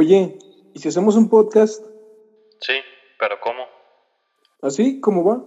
[0.00, 0.38] Oye,
[0.74, 1.84] ¿y si hacemos un podcast?
[2.60, 2.74] Sí,
[3.18, 3.64] pero ¿cómo?
[4.62, 5.00] ¿Así?
[5.00, 5.44] ¿Cómo va?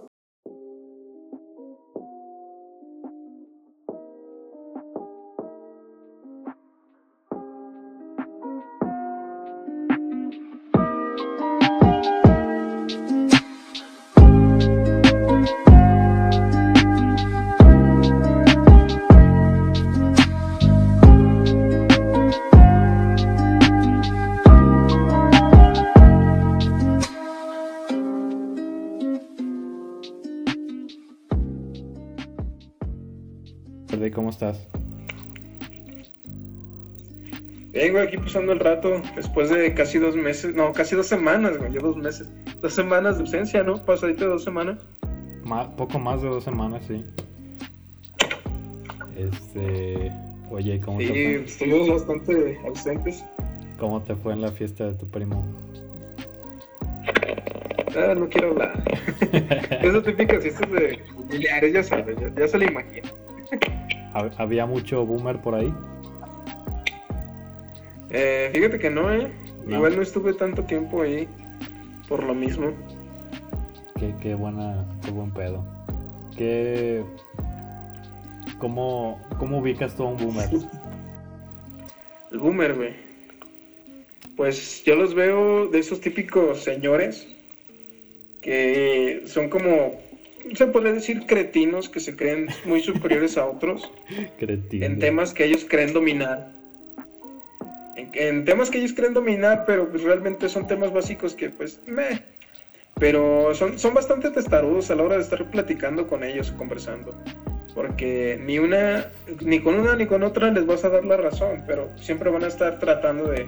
[34.42, 34.66] ¿Cómo estás?
[37.72, 41.72] Vengo aquí pasando el rato, después de casi dos meses, no, casi dos semanas, güey,
[41.72, 42.28] ya dos meses.
[42.60, 43.82] Dos semanas de ausencia, ¿no?
[43.84, 44.78] Pasadito de dos semanas.
[45.76, 47.04] poco más de dos semanas, sí.
[49.16, 50.12] Este.
[50.50, 51.14] Oye, ¿cómo te fue?
[51.14, 53.24] Sí, estuvimos bastante ausentes.
[53.78, 55.44] ¿Cómo te fue en la fiesta de tu primo?
[57.96, 58.82] Ah, no quiero hablar.
[59.82, 63.08] Esas típicas fiestas de familiares, ya sabes, ya, ya se le imagina.
[64.14, 65.72] ¿Había mucho boomer por ahí?
[68.10, 69.32] Eh, fíjate que no, ¿eh?
[69.66, 71.28] Igual no estuve tanto tiempo ahí
[72.08, 72.72] por lo mismo.
[73.98, 75.64] Qué, qué buena, qué buen pedo.
[76.36, 77.04] ¿Qué...
[78.58, 80.48] ¿Cómo, ¿Cómo ubicas tú a un boomer?
[82.30, 82.94] El boomer, güey.
[84.36, 87.28] Pues yo los veo de esos típicos señores
[88.42, 90.01] que son como
[90.54, 93.90] se puede decir cretinos que se creen muy superiores a otros
[94.40, 96.50] en temas que ellos creen dominar.
[98.14, 102.22] En, temas que ellos creen dominar, pero pues realmente son temas básicos que pues me...
[102.98, 107.14] Pero son, son bastante testarudos a la hora de estar platicando con ellos, conversando.
[107.74, 111.64] Porque ni una, ni con una ni con otra les vas a dar la razón,
[111.66, 113.46] pero siempre van a estar tratando de,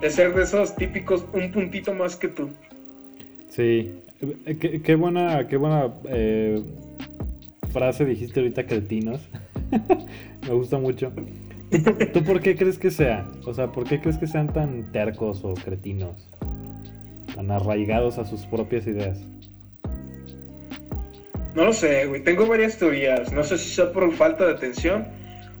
[0.00, 2.50] de ser de esos típicos un puntito más que tú.
[3.48, 6.62] Sí, eh, qué, buena, qué buena eh,
[7.72, 9.28] frase dijiste ahorita, cretinos.
[10.48, 11.12] Me gusta mucho.
[12.12, 13.28] ¿Tú por qué crees que sea?
[13.46, 16.28] O sea, ¿por qué crees que sean tan tercos o cretinos?
[17.34, 19.20] Tan arraigados a sus propias ideas.
[21.54, 22.22] No lo sé, güey.
[22.22, 23.32] Tengo varias teorías.
[23.32, 25.06] No sé si sea por falta de atención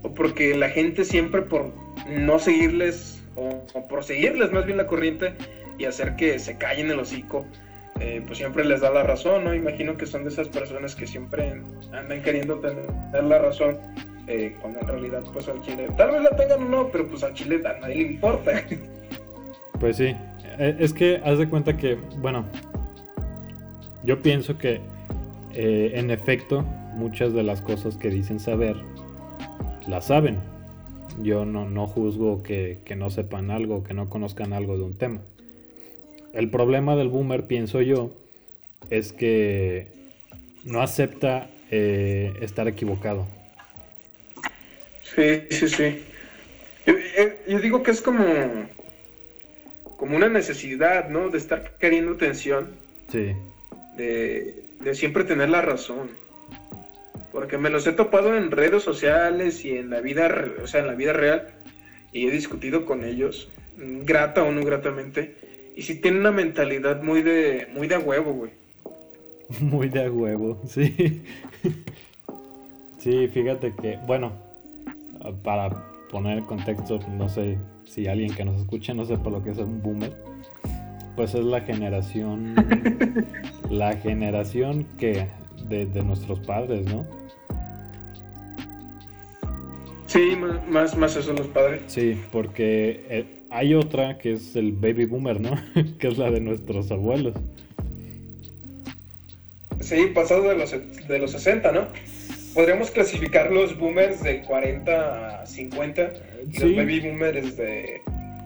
[0.02, 1.72] o porque la gente siempre por
[2.08, 5.34] no seguirles o, o por seguirles más bien la corriente
[5.78, 7.44] y hacer que se callen el hocico
[8.00, 9.54] eh, pues siempre les da la razón, ¿no?
[9.54, 11.62] Imagino que son de esas personas que siempre
[11.92, 13.78] andan queriendo tener la razón,
[14.26, 17.22] eh, cuando en realidad pues al Chile, tal vez la tengan o no, pero pues
[17.22, 18.52] al Chile a nadie le importa.
[19.80, 20.14] Pues sí,
[20.58, 22.46] eh, es que haz de cuenta que, bueno,
[24.04, 24.80] yo pienso que
[25.52, 26.62] en efecto
[26.94, 28.76] muchas de las cosas que dicen saber,
[29.86, 30.38] las saben.
[31.22, 34.94] Yo no, no juzgo que, que no sepan algo, que no conozcan algo de un
[34.94, 35.20] tema
[36.34, 38.10] el problema del boomer, pienso yo,
[38.90, 39.86] es que
[40.64, 43.26] no acepta eh, estar equivocado.
[45.02, 46.04] Sí, sí, sí.
[46.86, 48.24] Eh, yo, digo que es como,
[49.96, 51.30] como una necesidad, ¿no?
[51.30, 52.70] De estar queriendo atención.
[53.10, 53.32] Sí.
[53.96, 56.10] De, de siempre tener la razón.
[57.30, 60.88] Porque me los he topado en redes sociales y en la vida, o sea, en
[60.88, 61.48] la vida real.
[62.12, 65.34] Y he discutido con ellos, grata o no gratamente
[65.76, 68.50] y si tiene una mentalidad muy de, muy de huevo, güey.
[69.60, 71.22] Muy de huevo, sí.
[72.98, 74.32] sí, fíjate que, bueno,
[75.42, 75.70] para
[76.10, 79.82] poner contexto, no sé si alguien que nos escuche no sepa lo que es un
[79.82, 80.16] boomer,
[81.14, 82.54] pues es la generación,
[83.70, 85.28] la generación que
[85.68, 87.06] de, de nuestros padres, ¿no?
[90.06, 91.82] Sí, más, más eso los padres.
[91.88, 95.56] Sí, porque eh, hay otra que es el baby boomer, ¿no?
[95.98, 97.34] que es la de nuestros abuelos.
[99.78, 101.86] Sí, pasado de los, de los 60, ¿no?
[102.52, 106.12] Podríamos clasificar los boomers de 40 a 50
[106.50, 108.00] y los baby boomers de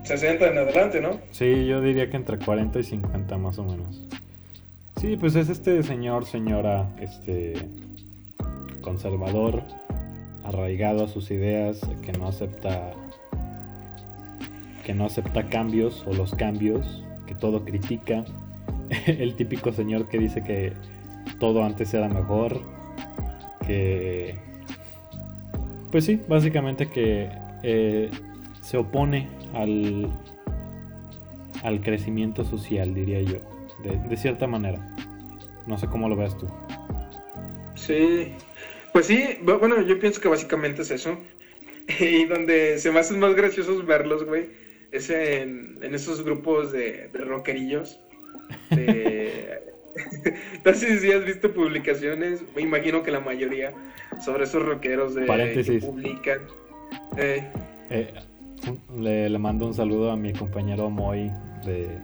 [0.04, 1.20] 60 en adelante, ¿no?
[1.30, 4.04] Sí, yo diría que entre 40 y 50 más o menos.
[5.00, 7.54] Sí, pues es este señor, señora, este
[8.82, 9.62] conservador,
[10.44, 12.92] arraigado a sus ideas, que no acepta
[14.88, 18.24] que no acepta cambios o los cambios, que todo critica,
[19.06, 20.72] el típico señor que dice que
[21.38, 22.58] todo antes era mejor,
[23.66, 24.34] que
[25.92, 27.28] pues sí, básicamente que
[27.62, 28.10] eh,
[28.62, 30.10] se opone al,
[31.62, 33.40] al crecimiento social, diría yo,
[33.84, 34.96] de, de cierta manera.
[35.66, 36.48] No sé cómo lo ves tú.
[37.74, 38.32] Sí,
[38.94, 41.18] pues sí, bueno, yo pienso que básicamente es eso.
[42.00, 47.18] Y donde se me hacen más graciosos verlos, güey, es en, esos grupos de, de
[47.18, 48.00] rockerillos.
[48.70, 49.60] De...
[50.54, 53.72] Entonces, si has visto publicaciones, me imagino que la mayoría,
[54.24, 56.40] sobre esos rockeros de, que publican.
[57.16, 57.44] Eh,
[57.90, 58.14] eh,
[58.96, 61.30] le, le, mando un saludo a mi compañero Moy
[61.64, 61.98] de.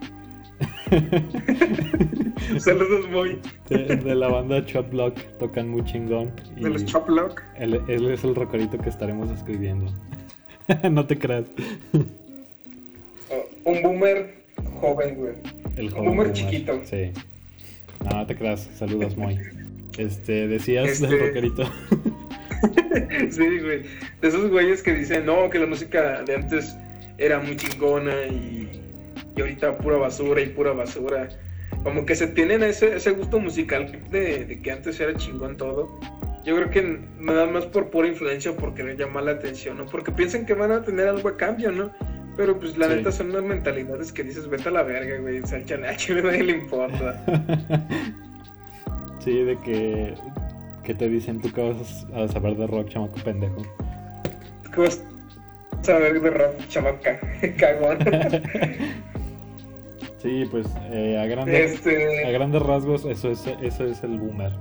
[2.58, 3.40] Saludos, Moy.
[3.68, 6.32] De, la banda Chop Lock, tocan muy chingón.
[6.56, 7.42] ¿De los Chop Lock?
[7.56, 9.92] Él, es el rockerito que estaremos escribiendo.
[10.90, 11.46] no te creas.
[13.34, 14.34] Oh, un boomer
[14.80, 15.34] joven, güey.
[15.76, 16.80] El joven un boomer, chiquito.
[16.84, 17.12] Sí.
[18.04, 18.68] No, no te creas.
[18.74, 19.40] Saludos, Moy.
[19.98, 21.64] Este, decías del este, rockerito.
[23.30, 23.82] sí, güey.
[24.20, 26.76] De esos güeyes que dicen, no, que la música de antes
[27.18, 28.82] era muy chingona y,
[29.36, 31.28] y ahorita pura basura y pura basura.
[31.82, 36.00] Como que se tienen ese, ese gusto musical de, de, que antes era chingón todo.
[36.44, 39.86] Yo creo que nada más por pura influencia o por querer llamar la atención, ¿no?
[39.86, 41.92] Porque piensan que van a tener algo a cambio, ¿no?
[42.36, 45.46] Pero pues la neta son unas mentalidades que dices, vete a la verga, güey, o
[45.46, 47.24] sea, a nadie le importa.
[49.20, 50.14] sí, de que
[50.84, 53.62] que te dicen tú que vas a saber de rock, chamaco pendejo.
[54.72, 55.02] ¿Qué vas
[55.72, 57.18] a saber de rock, chamaca?
[57.58, 57.98] Cagón.
[60.18, 62.26] sí, pues eh, a, grandes, este...
[62.26, 64.52] a grandes rasgos eso es, eso es el boomer.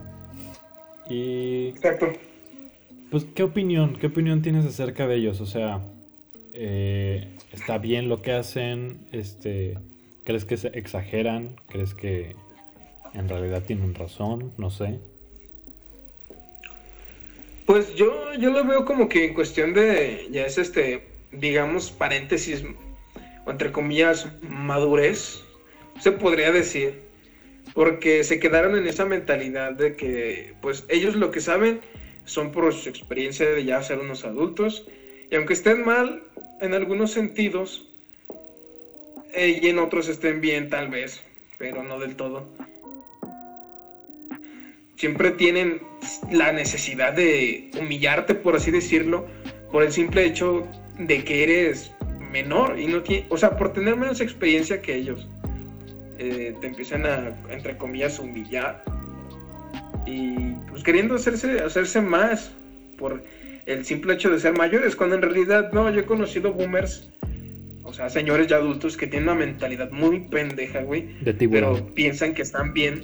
[1.10, 1.70] Y...
[1.70, 2.14] Exacto.
[3.12, 3.98] Pues, ¿qué opinión?
[4.00, 5.42] ¿Qué opinión tienes acerca de ellos?
[5.42, 5.81] O sea,
[6.53, 9.07] eh, ¿está bien lo que hacen?
[9.11, 9.77] Este,
[10.23, 11.55] ¿Crees que se exageran?
[11.67, 12.35] ¿Crees que
[13.13, 14.53] en realidad tienen razón?
[14.57, 15.00] No sé.
[17.65, 22.63] Pues yo, yo lo veo como que en cuestión de, ya es este, digamos, paréntesis,
[23.45, 25.44] o entre comillas, madurez,
[26.00, 27.01] se podría decir,
[27.73, 31.81] porque se quedaron en esa mentalidad de que, pues ellos lo que saben
[32.25, 34.85] son por su experiencia de ya ser unos adultos,
[35.31, 36.23] y aunque estén mal
[36.63, 37.86] en algunos sentidos,
[39.33, 41.21] eh, y en otros estén bien tal vez,
[41.57, 42.48] pero no del todo.
[44.95, 45.81] Siempre tienen
[46.31, 49.27] la necesidad de humillarte, por así decirlo,
[49.74, 50.65] por el simple hecho
[50.98, 51.92] de que eres
[52.31, 55.27] menor y no tiene, o sea, por tener menos experiencia que ellos,
[56.18, 58.86] eh, te empiezan a, entre comillas, humillar
[60.06, 62.51] y pues queriendo hacerse, hacerse más
[62.98, 63.21] por
[63.65, 67.10] el simple hecho de ser mayores, cuando en realidad no, yo he conocido boomers,
[67.83, 71.10] o sea, señores ya adultos que tienen una mentalidad muy pendeja, güey,
[71.51, 73.01] pero piensan que están bien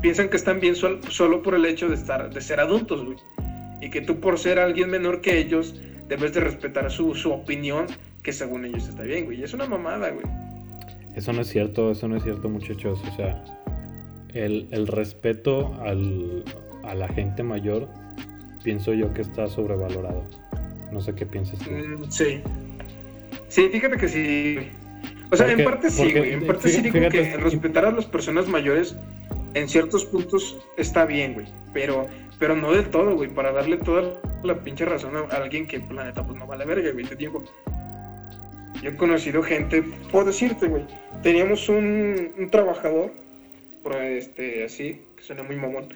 [0.00, 3.16] piensan que están bien solo por el hecho de estar, de ser adultos, güey.
[3.80, 7.86] Y que tú por ser alguien menor que ellos, debes de respetar su, opinión,
[8.22, 9.42] que según ellos está bien, güey.
[9.42, 10.26] Es una mamada, güey.
[11.14, 13.00] Eso no es cierto, eso no es cierto, muchachos.
[13.10, 13.44] O sea,
[14.34, 17.88] el, respeto a la gente mayor,
[18.62, 20.24] pienso yo que está sobrevalorado.
[20.92, 21.70] No sé qué piensas tú.
[21.70, 22.42] Mm, sí.
[23.48, 24.58] Sí, fíjate que sí.
[25.32, 26.32] O sea, en parte sí, güey.
[26.32, 28.96] En parte sí digo que respetar a las personas mayores
[29.54, 32.08] en ciertos puntos está bien, güey, pero,
[32.38, 36.04] pero no del todo, güey, para darle toda la pinche razón a alguien que, la
[36.04, 37.44] neta, pues no vale verga, güey, te digo.
[38.82, 40.86] Yo he conocido gente, puedo decirte, güey,
[41.22, 43.12] teníamos un, un trabajador,
[43.82, 45.88] por este, así, que suena muy mamón,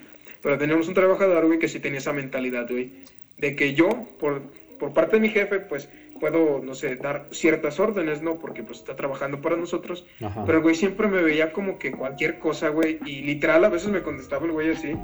[0.45, 2.93] pero teníamos un trabajador, güey, que sí tenía esa mentalidad, güey,
[3.39, 3.89] de que yo,
[4.21, 4.43] por,
[4.79, 5.89] por parte de mi jefe, pues,
[6.21, 8.39] puedo, no sé, dar ciertas órdenes, ¿no?
[8.39, 10.07] Porque pues está trabajando para nosotros.
[10.47, 12.99] Pero güey siempre me veía como que cualquier cosa, güey.
[13.05, 14.95] Y literal a veces me contestaba el güey así,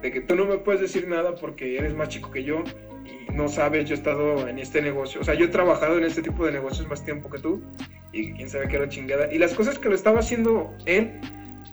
[0.00, 2.64] de que tú no me puedes decir nada porque eres más chico que yo
[3.04, 5.20] y no sabes, yo he estado en este negocio.
[5.20, 7.62] O sea, yo he trabajado en este tipo de negocios más tiempo que tú
[8.12, 9.32] y quién sabe qué era chingada.
[9.32, 11.20] Y las cosas que lo estaba haciendo él,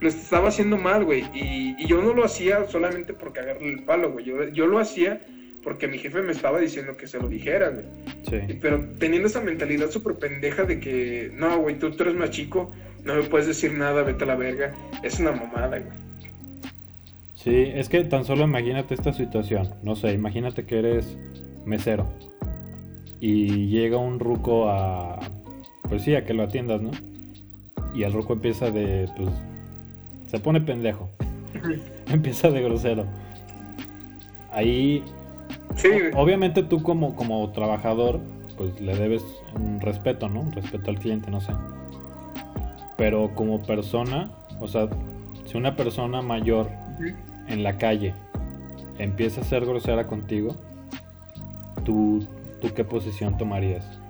[0.02, 1.24] lo estaba haciendo mal, güey.
[1.34, 4.26] Y, y, yo no lo hacía solamente por cagarle el palo, güey.
[4.26, 5.22] Yo, yo lo hacía
[5.64, 7.86] porque mi jefe me estaba diciendo que se lo dijera, güey.
[8.30, 8.58] Sí.
[8.60, 12.72] Pero teniendo esa mentalidad súper pendeja de que, no, güey, tú, tú, eres más chico,
[13.04, 16.02] no me puedes decir nada, vete a la verga, es una mamada, güey.
[17.36, 21.18] Sí, es que tan solo imagínate esta situación, no sé, imagínate que eres
[21.66, 22.08] mesero
[23.20, 25.20] y llega un ruco a,
[25.90, 26.92] pues sí, a que lo atiendas, ¿no?
[27.96, 29.32] Y el ruco empieza de, pues,
[30.32, 31.10] se pone pendejo,
[32.08, 33.06] empieza de grosero.
[34.52, 35.04] Ahí
[36.16, 38.20] Obviamente tú como, como trabajador,
[38.58, 39.24] pues le debes
[39.56, 40.42] un respeto, ¿no?
[40.42, 41.54] Un respeto al cliente, no sé.
[42.98, 44.90] Pero como persona, o sea,
[45.46, 46.68] si una persona mayor
[47.48, 48.14] en la calle
[49.00, 50.56] empieza a ser grosera contigo,
[51.84, 52.28] ¿tú,
[52.60, 54.01] tú qué posición tomarías?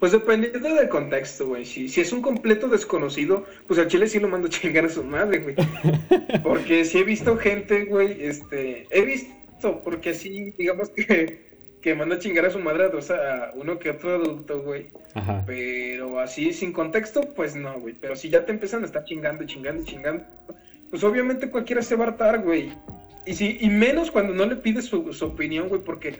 [0.00, 1.66] Pues dependiendo del contexto, güey.
[1.66, 4.88] Si, si es un completo desconocido, pues al chile sí lo mando a chingar a
[4.88, 5.54] su madre, güey.
[6.42, 8.86] Porque si he visto gente, güey, este.
[8.90, 9.82] He visto.
[9.84, 11.42] porque así, digamos que,
[11.82, 14.86] que manda a chingar a su madre, o sea, uno que otro adulto, güey.
[15.12, 15.44] Ajá.
[15.46, 17.94] Pero así, sin contexto, pues no, güey.
[18.00, 20.24] Pero si ya te empiezan a estar chingando, chingando, chingando,
[20.88, 22.72] pues obviamente cualquiera se va a hartar, güey.
[23.26, 26.14] Y, si, y menos cuando no le pides su, su opinión, güey, porque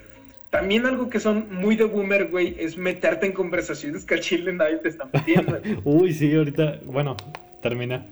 [0.50, 4.52] también algo que son muy de boomer, güey, es meterte en conversaciones que al chile
[4.52, 5.60] nadie te está metiendo.
[5.84, 7.16] Uy, sí, ahorita, bueno,
[7.62, 8.04] termina.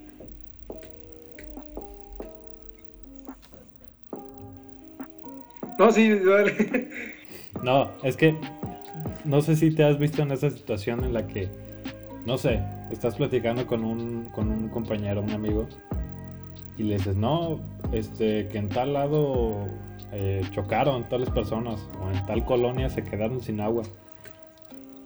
[5.78, 6.88] no, sí, vale.
[7.62, 8.37] No, es que
[9.25, 11.49] no sé si te has visto en esa situación en la que,
[12.25, 15.68] no sé, estás platicando con un, con un compañero, un amigo,
[16.76, 17.61] y le dices, no,
[17.92, 19.68] este, que en tal lado
[20.12, 23.83] eh, chocaron tales personas, o en tal colonia se quedaron sin agua.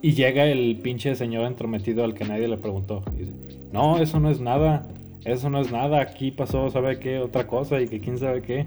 [0.01, 3.03] Y llega el pinche señor entrometido al que nadie le preguntó.
[3.15, 3.33] Y dice,
[3.73, 4.89] no, eso no es nada,
[5.25, 7.19] eso no es nada, aquí pasó, ¿sabe qué?
[7.19, 8.67] Otra cosa y que quién sabe qué.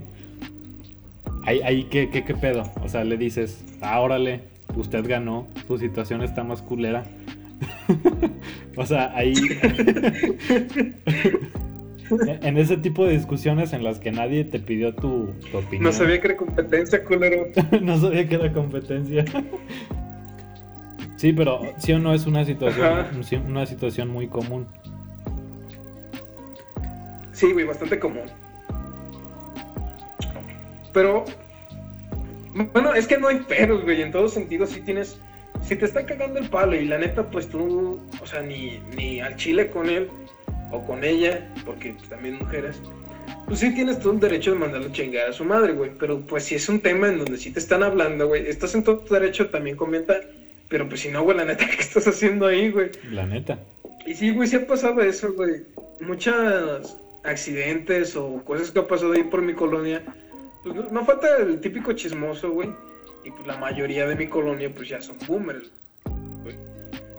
[1.44, 2.64] Ahí, ahí ¿qué, qué, pedo?
[2.82, 4.40] O sea, le dices, ah, órale,
[4.76, 7.04] usted ganó, su situación está más culera.
[8.76, 9.34] o sea, ahí...
[12.10, 15.84] en ese tipo de discusiones en las que nadie te pidió tu, tu opinión.
[15.84, 17.48] No sabía que era competencia, culero.
[17.82, 19.24] no sabía que era competencia.
[21.16, 23.10] sí, pero sí o no es una situación, Ajá.
[23.46, 24.66] una situación muy común.
[27.32, 28.24] Sí, güey, bastante común.
[30.92, 31.24] Pero,
[32.72, 34.00] bueno, es que no hay peros, güey.
[34.00, 35.20] En todos sentidos, sí tienes.
[35.60, 39.20] Si te está cagando el palo y la neta, pues tú, o sea, ni, ni
[39.20, 40.08] al chile con él
[40.70, 42.80] o con ella, porque pues, también mujeres,
[43.46, 45.92] pues sí tienes todo el derecho de mandarlo a chingar a su madre, güey.
[45.98, 48.84] Pero pues si es un tema en donde sí te están hablando, güey, estás en
[48.84, 50.20] todo tu derecho también comenta.
[50.68, 52.90] Pero pues si no, güey, la neta, ¿qué estás haciendo ahí, güey?
[53.10, 53.58] La neta.
[54.06, 55.62] Y sí, güey, sí ha pasado eso, güey.
[56.00, 60.02] Muchos accidentes o cosas que ha pasado ahí por mi colonia.
[60.62, 62.70] Pues no, no falta el típico chismoso, güey.
[63.24, 65.70] Y pues la mayoría de mi colonia, pues ya son boomers.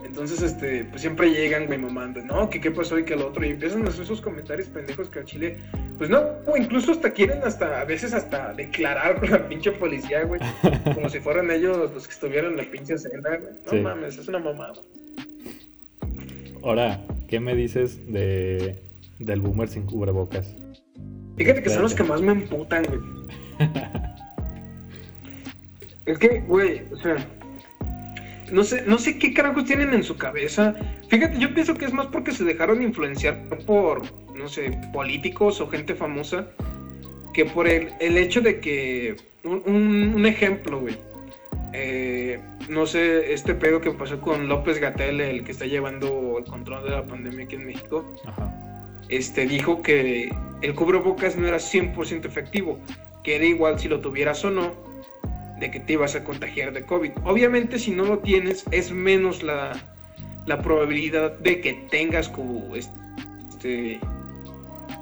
[0.08, 3.44] Entonces, este, pues siempre llegan, güey, mamando, no, que qué pasó y que el otro.
[3.46, 5.58] Y empiezan a hacer esos comentarios pendejos que al chile,
[5.98, 10.24] pues no, güey, incluso hasta quieren hasta, a veces hasta declarar con la pinche policía,
[10.24, 10.40] güey.
[10.94, 13.52] como si fueran ellos los que estuvieran en la pinche escena, güey.
[13.66, 13.80] No Sí.
[13.80, 14.72] mames, es una mamada.
[16.62, 18.82] Ahora, ¿qué me dices de
[19.18, 20.56] del boomer sin cubrebocas?
[21.36, 23.00] Fíjate que son los que más me emputan, güey.
[26.06, 27.16] es que, güey, o sea,
[28.52, 30.74] no sé, no sé qué carajos tienen en su cabeza.
[31.08, 34.02] Fíjate, yo pienso que es más porque se dejaron influenciar por,
[34.34, 36.48] no sé, políticos o gente famosa,
[37.34, 40.96] que por el, el hecho de que, un, un- un ejemplo, güey.
[41.74, 42.40] Eh,
[42.70, 46.84] no sé, este pedo que pasó con López Gatel, el que está llevando el control
[46.84, 48.50] de la pandemia aquí en México Ajá.
[49.10, 52.78] este, dijo que el cubrebocas no era 100% efectivo,
[53.22, 54.72] que era igual si lo tuvieras o no,
[55.60, 57.10] de que te ibas a contagiar de COVID.
[57.24, 59.72] Obviamente si no lo tienes es menos la,
[60.46, 63.98] la probabilidad de que tengas como este,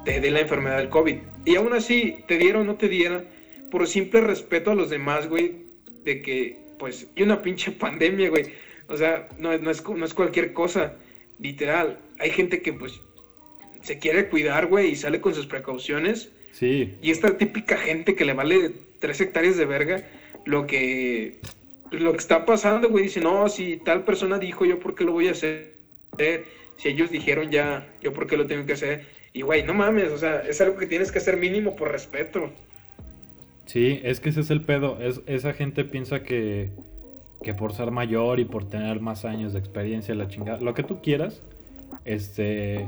[0.05, 1.17] te dé la enfermedad del COVID.
[1.45, 3.23] Y aún así, te diera o no te diera,
[3.71, 5.55] por simple respeto a los demás, güey,
[6.03, 8.45] de que, pues, y una pinche pandemia, güey.
[8.87, 10.93] O sea, no, es- no, es, no es cualquier cosa,
[11.39, 11.99] literal.
[12.19, 12.99] Hay gente que, pues,
[13.81, 16.31] se quiere cuidar, güey, y sale con sus precauciones.
[16.51, 20.03] Sí, Y esta típica gente que le vale tres hectáreas de verga,
[20.47, 21.39] lo que,
[21.91, 25.11] lo que está pasando, güey, dice, no, si tal persona dijo, yo por qué lo
[25.11, 25.75] voy a hacer.
[26.77, 29.05] Si ellos dijeron ya, yo por qué lo tengo que hacer.
[29.33, 32.49] Y, güey, no mames, o sea, es algo que tienes que hacer mínimo por respeto.
[33.65, 34.99] sí, es que ese es el pedo.
[35.01, 36.69] Es, esa gente piensa que,
[37.43, 40.83] que por ser mayor y por tener más años de experiencia, la chingada, lo que
[40.83, 41.43] tú quieras,
[42.05, 42.87] este,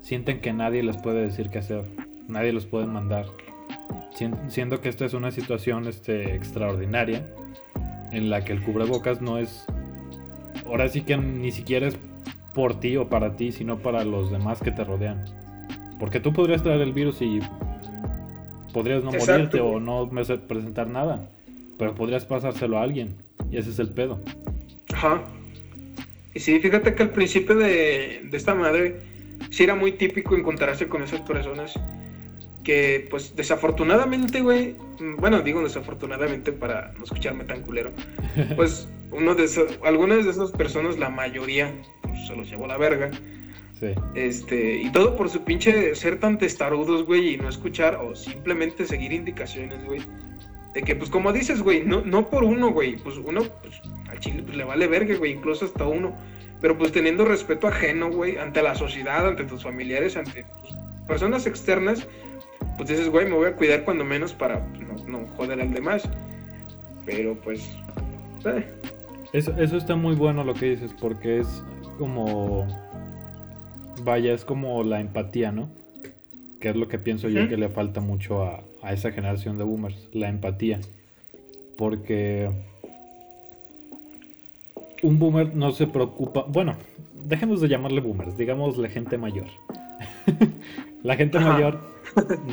[0.00, 1.82] sienten que nadie les puede decir qué hacer,
[2.28, 3.26] nadie los puede mandar.
[4.14, 7.26] Sien- Siendo que esta es una situación este, extraordinaria
[8.12, 9.64] en la que el cubrebocas no es,
[10.66, 11.98] ahora sí que ni siquiera es
[12.54, 15.24] por ti o para ti, sino para los demás que te rodean.
[15.98, 17.38] Porque tú podrías traer el virus y
[18.72, 20.10] podrías no Exacto, morirte o no
[20.48, 21.30] presentar nada,
[21.78, 23.14] pero podrías pasárselo a alguien.
[23.50, 24.20] Y ese es el pedo.
[24.92, 25.22] Ajá.
[26.34, 29.00] Y sí, fíjate que al principio de, de esta madre,
[29.50, 31.74] sí era muy típico encontrarse con esas personas
[32.70, 37.90] que, pues, desafortunadamente, güey, mm, bueno, digo desafortunadamente para no escucharme tan culero,
[38.54, 42.68] pues, uno de esos, algunas de esas personas, la mayoría, pues, se los llevó a
[42.68, 43.10] la verga.
[43.80, 43.88] Sí.
[44.14, 48.86] Este, y todo por su pinche ser tan testarudos, güey, y no escuchar o simplemente
[48.86, 50.02] seguir indicaciones, güey.
[50.72, 54.20] De que, pues como dices, güey, no, no por uno, güey, pues uno, pues al
[54.20, 56.16] chile pues, le vale verga, güey, incluso hasta uno.
[56.60, 60.76] Pero pues teniendo respeto ajeno, güey, ante la sociedad, ante tus familiares, ante tus
[61.08, 62.06] personas externas,
[62.76, 64.66] pues dices, güey, me voy a cuidar cuando menos para
[65.06, 66.08] no, joder al demás.
[67.04, 67.70] Pero pues...
[68.44, 68.64] Eh.
[69.32, 71.62] Eso, eso está muy bueno lo que dices, porque es
[71.98, 72.66] como...
[74.02, 75.68] Vaya, es como la empatía, ¿no?
[76.58, 79.64] Que es lo que pienso yo que le falta mucho a, a esa generación de
[79.64, 80.80] boomers, la empatía.
[81.76, 82.50] Porque
[85.02, 86.76] un boomer no se preocupa, bueno,
[87.24, 89.46] dejemos de llamarle boomers, digamos la gente mayor.
[91.02, 91.80] la gente mayor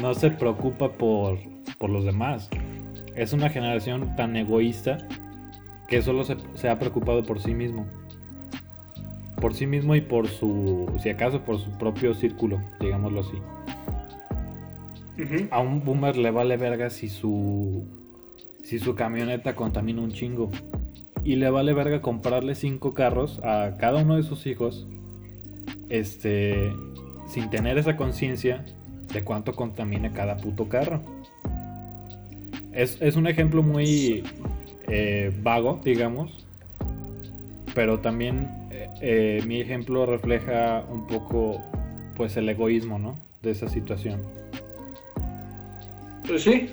[0.02, 1.40] no se preocupa por,
[1.78, 2.50] por, los demás.
[3.16, 4.98] Es una generación tan egoísta
[5.88, 7.88] que solo se, ha preocupado por sí mismo.
[9.42, 13.38] Por sí mismo y por su, si acaso, por su propio círculo, digámoslo así.
[15.50, 17.86] A un boomer le vale verga si su,
[18.64, 20.52] si su camioneta contamina un chingo
[21.24, 24.88] y le vale verga comprarle cinco carros a cada uno de sus hijos,
[25.90, 26.72] este,
[27.28, 28.66] sin tener esa conciencia
[29.14, 31.02] de cuánto contamina cada puto carro.
[32.74, 34.24] Es, un ejemplo muy
[34.88, 36.46] eh, vago, digamos,
[37.74, 41.64] pero también eh, eh, mi ejemplo refleja un poco,
[42.16, 43.18] pues, el egoísmo, ¿no?
[43.42, 44.22] De esa situación.
[46.28, 46.70] Pues sí.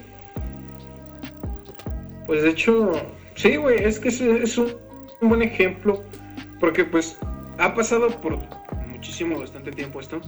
[2.26, 2.92] Pues de hecho,
[3.34, 4.78] Sí, güey, es que es, un
[5.20, 6.02] buen ejemplo,
[6.60, 7.18] porque pues
[7.58, 8.38] ha pasado por
[8.88, 10.20] muchísimo, bastante tiempo esto,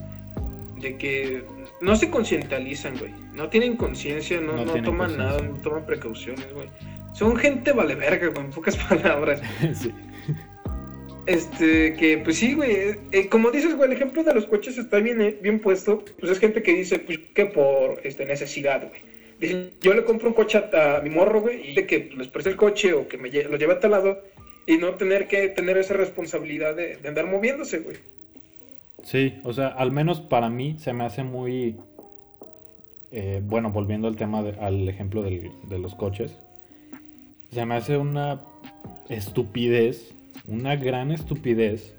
[0.80, 1.44] de que
[1.80, 6.68] no se concientalizan, güey, no tienen conciencia, no, no, toman nada, no toman precauciones, güey.
[7.12, 9.40] Son gente vale verga, güey, en pocas palabras.
[9.74, 9.92] sí.
[11.26, 14.98] Este, que pues sí, güey, eh, como dices, güey, el ejemplo de los coches está
[14.98, 19.16] bien, eh, bien puesto, pues es gente que dice, pues que por este, necesidad, güey
[19.80, 22.56] yo le compro un coche a, mi morro, güey, y de que les preste el
[22.56, 24.22] coche o que me lo lleve a tal lado
[24.66, 27.96] y no tener que tener esa responsabilidad de, andar moviéndose, güey.
[29.06, 31.76] Sí, o sea, al menos para mí se me hace muy...
[33.12, 36.36] Eh, bueno, volviendo al tema, al ejemplo de los coches,
[37.52, 38.40] se me hace una
[39.08, 40.12] estupidez,
[40.48, 41.94] una gran estupidez,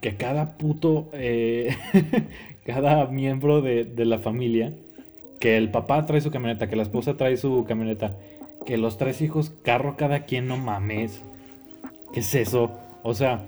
[0.00, 1.76] que cada puto, eh,
[2.66, 4.74] cada miembro de, de la familia
[5.38, 8.16] que el papá trae su camioneta, que la esposa trae su camioneta,
[8.66, 11.22] que los tres hijos, carro cada quien, no mames.
[12.12, 12.72] ¿Qué es eso?
[13.04, 13.44] O sea,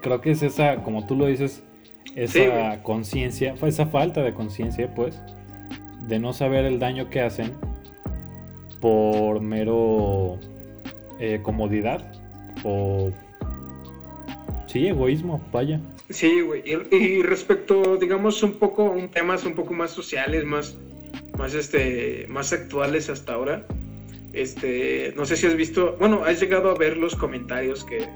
[0.00, 1.62] creo que es esa, como tú lo dices,
[2.16, 5.20] esa conciencia, esa falta de conciencia, pues,
[6.06, 7.52] de no saber el daño que hacen
[8.80, 10.38] por mero
[11.20, 12.12] eh, comodidad
[12.64, 13.12] o
[14.66, 15.80] sí, egoísmo, vaya.
[16.10, 16.62] Sí, güey.
[16.90, 20.76] Y, respecto, digamos, un poco, un temas un poco más sociales, más,
[21.38, 23.66] más, este, más actuales hasta ahora.
[24.32, 28.08] Este, no sé si has visto, bueno, has llegado a ver los comentarios que,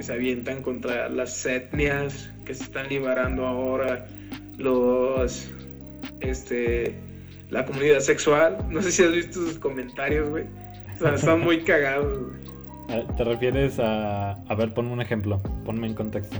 [0.00, 4.06] que se avientan contra las etnias que se están liberando ahora,
[4.56, 5.46] los,
[6.20, 6.94] este,
[7.50, 8.56] la comunidad sexual.
[8.70, 10.44] No sé si has visto sus comentarios, güey.
[10.94, 13.06] O sea, están muy cagados, güey.
[13.14, 14.32] ¿Te refieres a...
[14.32, 16.38] A ver, ponme un ejemplo, ponme en contexto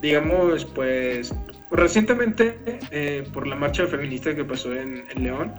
[0.00, 1.34] digamos, pues
[1.70, 2.58] recientemente
[2.92, 5.52] eh, por la marcha feminista que pasó en, León,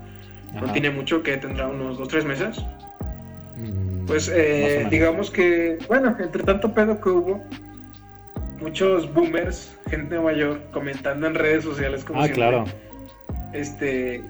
[0.54, 2.64] no tiene mucho que tendrá unos dos tres meses.
[3.58, 7.44] Mm, pues eh, digamos que, bueno, entre tanto pedo que hubo,
[8.60, 12.66] muchos boomers, gente mayor, comentando en redes sociales como ah, claro.
[13.54, 14.24] este,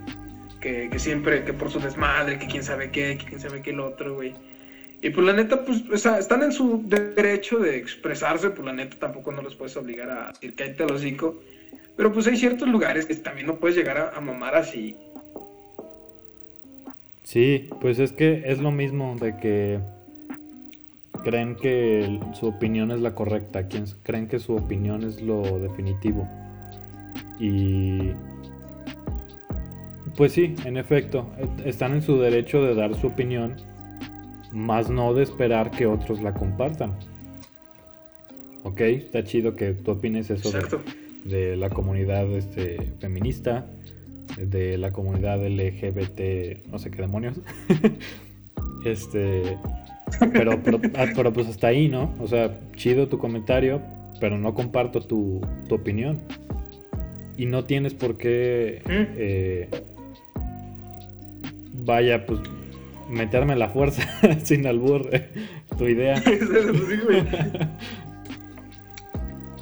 [0.59, 3.69] que, que, siempre, que por su desmadre, que quién sabe qué, que quién sabe qué
[3.69, 4.33] el otro, güey.
[5.01, 9.31] Y pues la neta, pues están en su derecho de expresarse, pues la neta tampoco
[9.31, 11.03] no los puedes obligar a decir que hay te los
[11.95, 14.97] Pero pues hay ciertos lugares que también no puedes llegar a, mamar así.
[17.27, 19.81] Sí, pues es que es lo mismo de que
[21.25, 23.67] creen que su opinión es la correcta,
[24.03, 26.25] creen que su opinión es lo definitivo.
[27.37, 28.11] Y
[30.15, 31.29] pues sí, en efecto,
[31.65, 33.57] están en su derecho de dar su opinión
[34.53, 36.93] más no de esperar que otros la compartan.
[38.63, 40.49] Ok, está chido que tú opines eso
[41.25, 43.67] de, la comunidad este, feminista,
[44.37, 47.39] de la comunidad LGBT, no sé qué demonios.
[48.85, 49.57] este,
[50.33, 50.53] pero,
[50.95, 52.15] ah, pero, pues hasta ahí, ¿no?
[52.19, 53.81] O sea, chido tu comentario,
[54.19, 56.21] pero no comparto tu, opinión.
[57.37, 58.81] Y no tienes por qué...
[58.85, 59.15] Mm.
[59.17, 59.69] Eh,
[61.73, 62.39] vaya, pues
[63.09, 64.03] meterme la fuerza
[64.43, 65.09] sin albur,
[65.77, 66.21] tu idea.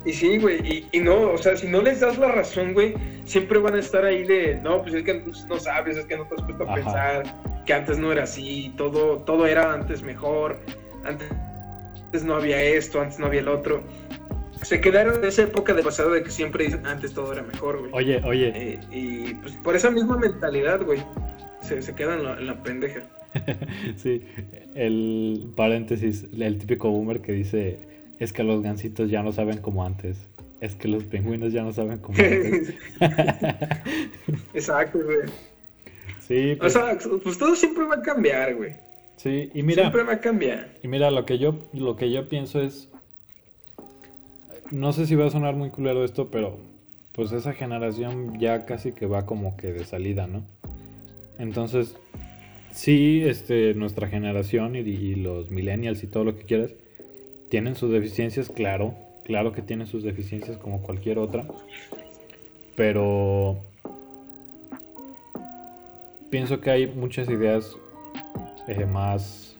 [0.06, 2.94] y sí, güey, y, no, o sea, si no les das la razón, güey,
[3.26, 6.28] siempre van a estar ahí de, no, pues es que no sabes, es que no
[6.28, 7.24] te has puesto a pensar,
[7.66, 10.60] que antes no era así, todo, todo era antes mejor,
[11.04, 13.84] antes no había esto, antes no había el otro.
[14.62, 17.80] se quedaron en esa época de pasado de que siempre dicen antes todo era mejor,
[17.80, 17.92] güey.
[17.94, 18.52] Oye, oye.
[18.56, 21.00] Eh, y pues por esa misma mentalidad, güey,
[21.62, 23.08] se, se quedan en la, en la pendeja.
[23.98, 24.24] sí,
[24.76, 27.80] el paréntesis, el típico boomer que dice,
[28.20, 30.18] es que los gansitos ya no saben como antes.
[30.62, 32.74] Es que los pingüinos ya no saben como antes.
[34.54, 35.30] Exacto, güey.
[36.20, 38.74] Sí, pues, o sea, pues todo siempre va a cambiar, güey.
[39.18, 39.84] Sí, y mira.
[39.84, 40.70] Siempre va a cambiar.
[40.82, 42.90] Y mira, lo que yo, lo que yo pienso es.
[44.72, 46.58] No sé si va a sonar muy culero esto, pero
[47.12, 50.44] pues esa generación ya casi que va como que de salida, ¿no?
[51.38, 51.96] Entonces,
[52.72, 56.74] sí, este, nuestra generación y, y los millennials y todo lo que quieras,
[57.56, 61.46] tienen sus deficiencias, claro, claro que tienen sus deficiencias como cualquier otra,
[62.76, 63.56] pero
[66.30, 67.78] pienso que hay muchas ideas
[68.68, 69.56] eh, más,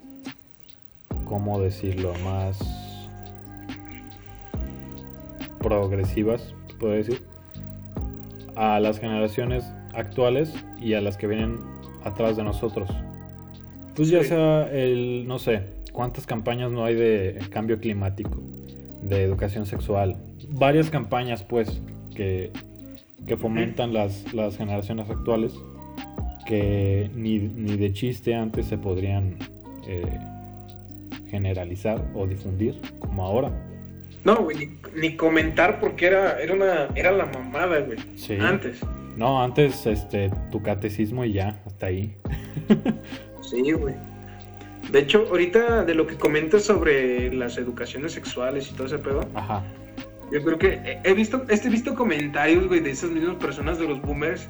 [1.24, 2.14] ¿cómo decirlo?
[2.16, 2.60] Más
[5.60, 7.22] progresivas, puedo decir,
[8.58, 11.62] a las generaciones actuales y a las que vienen
[12.04, 12.90] atrás de nosotros.
[13.96, 18.38] Pues ya sea el, no sé, cuántas campañas no hay de cambio climático,
[19.02, 20.18] de educación sexual,
[20.50, 21.82] varias campañas pues
[22.14, 22.52] que,
[23.26, 25.54] que fomentan las, las generaciones actuales
[26.46, 29.38] que ni, ni de chiste antes se podrían
[29.88, 30.20] eh,
[31.30, 33.52] generalizar o difundir como ahora.
[34.26, 38.00] No, güey, ni, comentar porque era, era, una, era la mamada, güey.
[38.16, 38.36] Sí.
[38.40, 38.82] Antes.
[39.16, 42.18] No, antes este, tu catecismo y ya, hasta ahí.
[43.42, 43.96] sí, güey.
[44.92, 49.28] De hecho, ahorita de lo que comentas sobre las educaciones sexuales y todo ese pedo.
[49.34, 49.64] Ajá.
[50.32, 54.02] Yo creo que he visto, he visto comentarios, güey, de esas mismas personas de los
[54.02, 54.48] boomers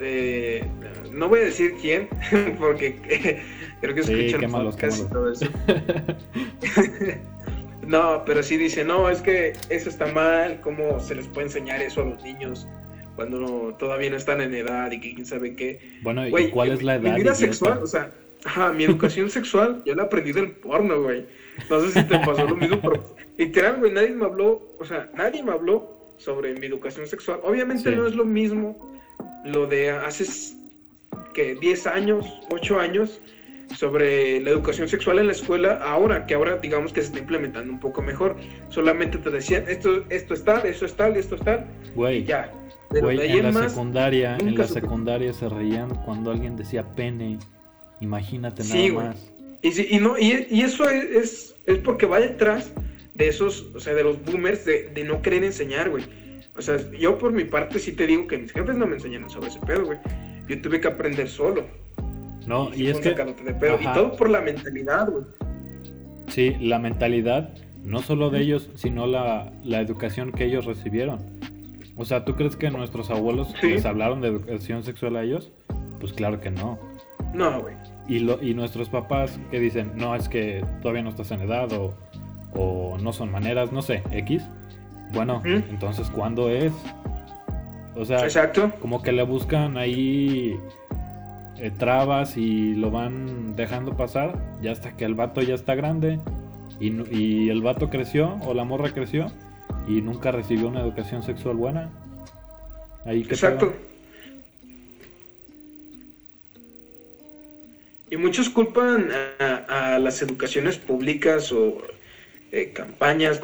[0.00, 0.66] este,
[1.12, 2.08] no voy a decir quién,
[2.58, 2.96] porque
[3.80, 5.46] creo que escuchan sí, podcast y todo eso.
[7.86, 11.82] no, pero sí dice, no, es que eso está mal, ¿cómo se les puede enseñar
[11.82, 12.66] eso a los niños
[13.14, 15.80] cuando todavía no están en edad y que quién sabe qué?
[16.02, 17.12] Bueno, ¿y cuál es la edad?
[17.12, 18.10] Mi vida sexual, o sea,
[18.44, 21.26] ajá, mi educación sexual, yo la aprendí del porno, güey.
[21.68, 25.10] No sé si te pasó lo mismo, pero literal, güey, nadie me habló, o sea,
[25.14, 27.40] nadie me habló sobre mi educación sexual.
[27.42, 28.98] Obviamente no es lo mismo
[29.44, 30.24] lo de hace
[31.34, 33.20] que 10 años, 8 años,
[33.74, 37.72] sobre la educación sexual en la escuela, ahora que ahora digamos que se está implementando
[37.72, 38.36] un poco mejor.
[38.68, 41.66] Solamente te decían, esto, esto es tal, esto es tal, esto es tal,
[42.12, 42.52] y ya.
[42.92, 47.38] en, la secundaria, en la secundaria se reían cuando alguien decía pene.
[48.00, 49.32] Imagínate nada más.
[49.62, 52.72] Y, y, no, y, y eso es, es, porque va detrás
[53.14, 56.04] de esos, o sea, de los boomers de, de no querer enseñar, güey.
[56.56, 59.28] O sea, yo por mi parte sí te digo que mis jefes no me enseñaron
[59.30, 59.98] sobre ese pedo, güey.
[60.48, 61.64] Yo tuve que aprender solo.
[62.46, 63.10] No, y, es que...
[63.10, 63.78] De pedo.
[63.80, 65.24] Y todo por la mentalidad, güey.
[66.28, 71.20] Sí, la mentalidad, no solo de ellos, sino la, la educación que ellos recibieron.
[71.96, 75.52] O sea, ¿tú crees que nuestros abuelos les hablaron de educación sexual a ellos?
[75.98, 76.78] Pues claro que no.
[77.32, 77.76] No, güey.
[78.08, 81.72] Y, lo, y nuestros papás que dicen, no, es que todavía no estás en edad
[81.72, 81.94] o,
[82.54, 84.48] o no son maneras, no sé, X.
[85.12, 86.72] Bueno, entonces, ¿cuándo es?
[87.96, 88.72] O sea, Exacto.
[88.80, 90.58] como que le buscan ahí
[91.56, 96.20] eh, trabas y lo van dejando pasar, ya hasta que el vato ya está grande
[96.78, 99.26] y, y, el vato creció o la morra creció
[99.88, 101.90] y nunca recibió una educación sexual buena.
[103.04, 103.74] Ahí Exacto.
[108.10, 111.80] Y muchos culpan a, a, las educaciones públicas o
[112.52, 113.40] eh, campañas,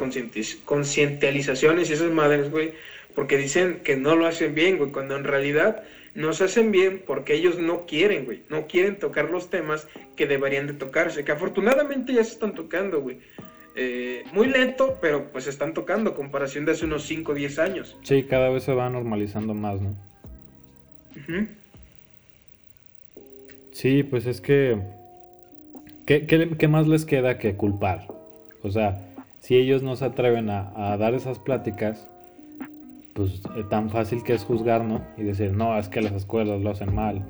[0.65, 2.73] concientizaciones y esas madres, güey,
[3.15, 7.01] porque dicen que no lo hacen bien, güey, cuando en realidad no se hacen bien
[7.05, 11.31] porque ellos no quieren, güey, no quieren tocar los temas que deberían de tocarse, que
[11.31, 13.19] afortunadamente ya se están tocando, güey.
[13.75, 17.59] Eh, muy lento, pero pues se están tocando, comparación de hace unos 5 o 10
[17.59, 17.97] años.
[18.01, 19.95] Sí, cada vez se va normalizando más, ¿no?
[23.77, 24.79] Sí, pues es que...
[26.07, 28.07] ¿Qué, qué más les queda que culpar?
[28.63, 29.07] O sea,
[29.39, 32.09] si ellos no se atreven a, dar esas pláticas,
[33.13, 35.05] pues eh, tan fácil que es juzgar, ¿no?
[35.15, 37.23] Y decir, no, es que las escuelas lo hacen mal,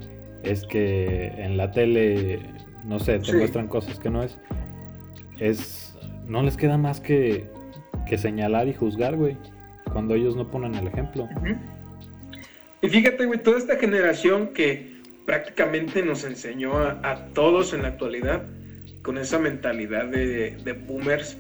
[0.44, 2.40] es que en la tele,
[2.86, 4.40] no sé, te muestran cosas que no es.
[5.40, 7.46] Es, no les queda más que,
[8.08, 9.36] que señalar y juzgar, güey,
[9.92, 11.28] cuando ellos no ponen el ejemplo.
[12.82, 14.97] Y fíjate, güey, toda esta generación que
[15.28, 18.44] prácticamente nos enseñó a todos en la actualidad,
[19.02, 21.38] con esa mentalidad de, boomers,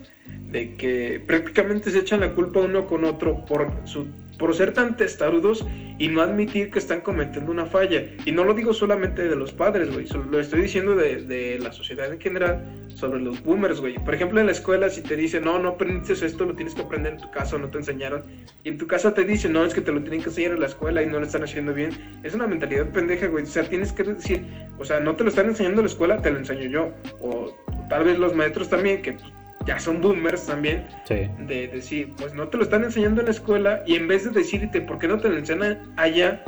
[0.51, 4.97] de que prácticamente se echan la culpa uno con otro por su por ser tan
[4.97, 5.65] testarudos
[5.99, 8.03] y no admitir que están cometiendo una falla.
[8.25, 11.71] Y no lo digo solamente de los padres, güey, lo estoy diciendo de, de, la
[11.71, 13.95] sociedad en general sobre los boomers, güey.
[14.03, 16.81] Por ejemplo, en la escuela si te dicen, no, no aprendes esto, lo tienes que
[16.81, 18.23] aprender en tu casa, no te enseñaron.
[18.63, 20.59] Y en tu casa te dicen, no, es que te lo tienen que enseñar en
[20.59, 21.91] la escuela y no lo están haciendo bien.
[22.23, 23.43] Es una mentalidad pendeja, güey.
[23.43, 24.45] O sea, tienes que decir,
[24.77, 26.91] o sea, no te lo están enseñando en la escuela, te lo enseño yo.
[27.19, 27.55] O
[27.89, 29.25] tal vez los maestros también, que pues,
[29.67, 33.83] ya son boomers también, de decir, pues no te lo están enseñando en la escuela
[33.85, 36.41] y en vez de decirte, ¿por qué no te lo enseñan allá?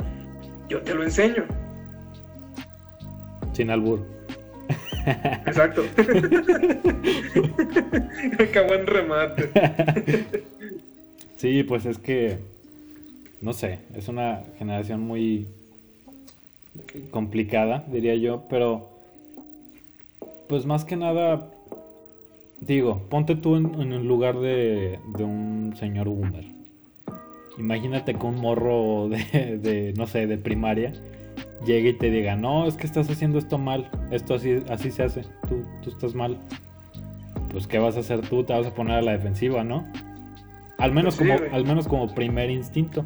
[0.70, 1.44] Yo te lo enseño.
[3.52, 4.06] Sin albur.
[5.46, 5.84] Exacto.
[8.38, 9.50] Acabó en remate.
[11.36, 12.38] sí, pues es que,
[13.42, 15.46] no sé, es una generación muy
[17.10, 18.88] complicada, diría yo, pero
[20.48, 21.50] pues más que nada
[22.60, 26.44] Digo, ponte tú en, el lugar de, un señor boomer.
[27.58, 30.92] Imagínate que un morro de, no sé, de primaria
[31.64, 35.02] llegue y te diga, no, es que estás haciendo esto mal, esto así, así se
[35.02, 36.38] hace, tú, tú estás mal.
[37.50, 38.44] Pues, ¿qué vas a hacer tú?
[38.44, 39.86] Te vas a poner a la defensiva, ¿no?
[40.78, 43.04] Al menos, pues como, al menos como primer instinto.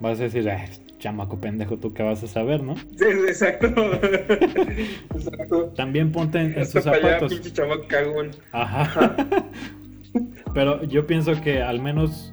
[0.00, 0.50] Vas a decir,
[0.98, 2.76] chamaco pendejo, tú qué vas a saber, ¿no?
[2.76, 3.72] Sí, exacto.
[5.76, 7.32] También ponte en, sus zapatos.
[8.52, 9.16] Ajá.
[10.54, 12.32] Pero yo pienso que al menos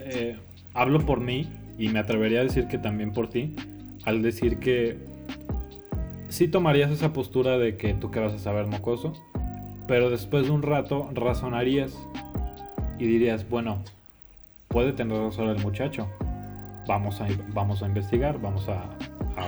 [0.00, 0.36] eh,
[0.74, 3.54] hablo por mí y me atrevería a decir que también por ti,
[4.04, 4.96] al decir que
[6.28, 9.12] sí tomarías esa postura de que tú qué vas a saber, mocoso,
[9.88, 11.96] pero después de un rato razonarías
[12.98, 13.82] y dirías, bueno,
[14.68, 16.08] puede tener razón el muchacho,
[16.86, 18.88] vamos a, vamos a investigar, vamos a,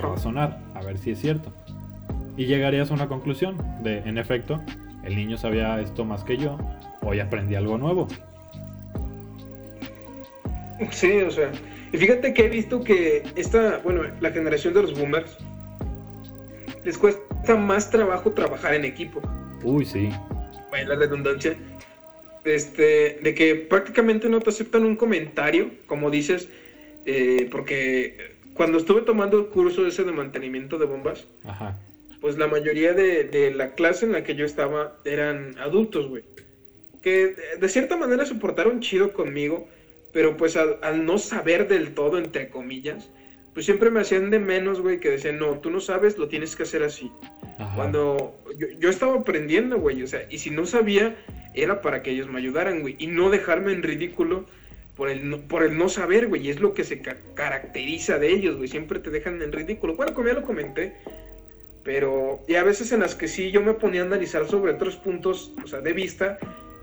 [0.01, 1.51] razonar, a ver si es cierto.
[2.37, 4.61] Y llegarías a una conclusión de, en efecto,
[5.03, 6.57] el niño sabía esto más que yo,
[7.01, 8.07] hoy aprendí algo nuevo.
[10.91, 11.51] Sí, o sea,
[11.91, 15.37] y fíjate que he visto que esta, bueno, la generación de los boomers
[16.85, 19.21] les cuesta más trabajo trabajar en equipo.
[19.63, 20.09] Uy, sí.
[20.69, 21.57] Bueno, la redundancia.
[22.45, 26.47] Este, de que prácticamente no te aceptan un comentario, como dices,
[27.05, 31.25] eh, porque cuando estuve tomando el curso ese de mantenimiento de bombas,
[32.19, 36.23] pues la mayoría de, la clase en la que yo estaba eran adultos, güey.
[37.01, 39.67] Que de cierta manera se portaron chido conmigo,
[40.11, 43.09] pero pues al, no saber del todo, entre comillas,
[43.53, 46.55] pues siempre me hacían de menos, güey, que decían, no, tú no sabes, lo tienes
[46.57, 47.11] que hacer así.
[47.75, 51.17] Cuando yo, yo, estaba aprendiendo, güey, o sea, y si no sabía,
[51.53, 54.45] era para que ellos me ayudaran, güey, y no dejarme en ridículo
[54.99, 57.01] por el, no, por el no saber, güey, y es lo que se
[57.33, 59.95] caracteriza de ellos, güey, siempre te dejan en ridículo.
[59.95, 60.97] Bueno, como ya lo comenté,
[61.85, 64.97] pero y a veces en las que sí yo me ponía a analizar sobre otros
[64.97, 66.37] puntos, o sea, de vista,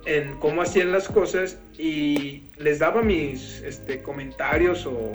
[0.06, 5.14] en cómo hacían las cosas y les daba mis este, comentarios o,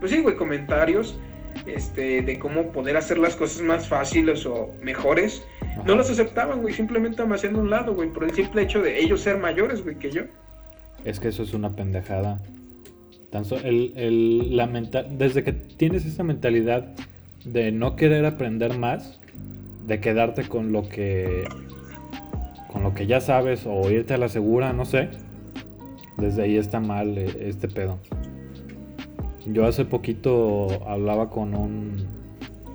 [0.00, 1.20] pues sí, güey, comentarios
[1.66, 5.44] este, de cómo poder hacer las cosas más fáciles o mejores.
[5.84, 8.98] No los aceptaban, güey, simplemente me hacían un lado, güey, por el simple hecho de
[8.98, 10.22] ellos ser mayores, güey, que yo.
[11.04, 12.40] Es que eso es una pendejada.
[13.30, 16.86] Tan el, la desde que tienes esa mentalidad
[17.44, 19.20] de no querer aprender más,
[19.86, 21.44] de quedarte con lo que
[22.72, 25.08] con lo que ya sabes o irte a la segura, no sé.
[26.16, 27.98] Desde ahí está mal eh, este pedo.
[29.46, 31.96] Yo hace poquito hablaba con un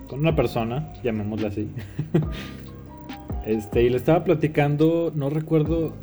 [0.07, 1.69] con una persona, llamémosla así.
[3.45, 5.93] este y le estaba platicando, no recuerdo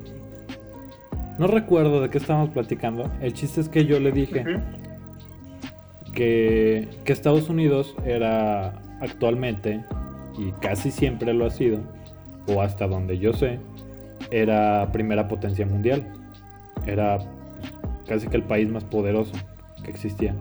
[1.38, 3.10] no recuerdo de qué estábamos platicando.
[3.20, 4.44] El chiste es que yo le dije
[6.14, 9.84] que, que Estados Unidos era actualmente,
[10.38, 11.80] y casi siempre lo ha sido,
[12.46, 13.58] o hasta donde yo sé,
[14.30, 16.04] era primera potencia mundial.
[16.86, 17.30] Era pues,
[18.06, 19.32] casi que el país más poderoso
[19.84, 20.34] que existía.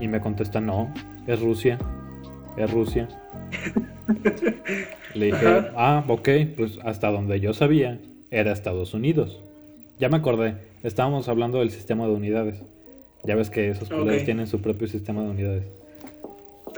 [0.00, 0.92] Y me contesta, no,
[1.26, 1.78] es Rusia.
[2.56, 3.08] Es Rusia.
[5.14, 7.98] Le dije, ah, ok, pues hasta donde yo sabía,
[8.30, 9.42] era Estados Unidos.
[9.98, 12.62] Ya me acordé, estábamos hablando del sistema de unidades.
[13.24, 15.64] Ya ves que esos poderes tienen su propio sistema de unidades.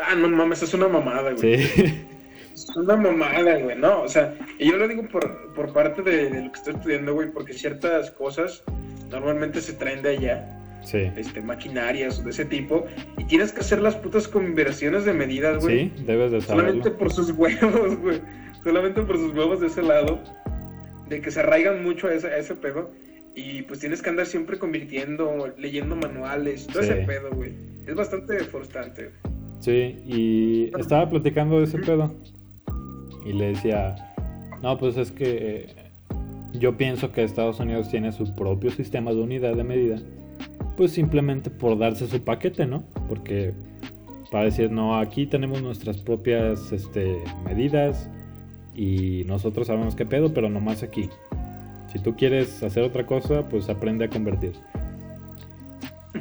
[0.05, 1.59] Ah, no mames, es una mamada, güey.
[1.59, 2.05] Sí.
[2.53, 4.03] Es una mamada, güey, ¿no?
[4.03, 7.31] O sea, y yo lo digo por, por parte de, lo que estoy estudiando, güey,
[7.31, 8.62] porque ciertas cosas
[9.11, 10.59] normalmente se traen de allá.
[10.83, 11.11] Sí.
[11.17, 12.87] Este, maquinarias de ese tipo.
[13.17, 15.93] Y tienes que hacer las putas conversiones de medidas, güey.
[15.97, 16.62] Sí, debes de saberlo.
[16.62, 18.21] Solamente por sus huevos, güey.
[18.65, 20.21] Solamente por sus huevos de ese lado
[21.12, 22.90] de que se arraigan mucho a ese, ese pedo.
[23.35, 27.53] Y pues tienes que andar siempre convirtiendo, leyendo manuales, todo ese pedo, güey.
[27.87, 29.11] Es bastante frustrante.
[29.61, 32.14] Sí, y estaba platicando de ese pedo.
[33.25, 33.94] Y le decía,
[34.62, 35.66] no, pues es que eh,
[36.53, 39.96] yo pienso que Estados Unidos tiene su propio sistema de unidad de medida.
[40.77, 42.83] pues simplemente por darse su paquete, ¿no?
[43.09, 43.55] Porque
[44.31, 48.11] para decir, no, aquí tenemos nuestras propias este, medidas
[48.74, 51.08] y nosotros sabemos qué pedo, pero nomás aquí.
[51.92, 54.52] Si tú quieres hacer otra cosa, pues aprende a convertir.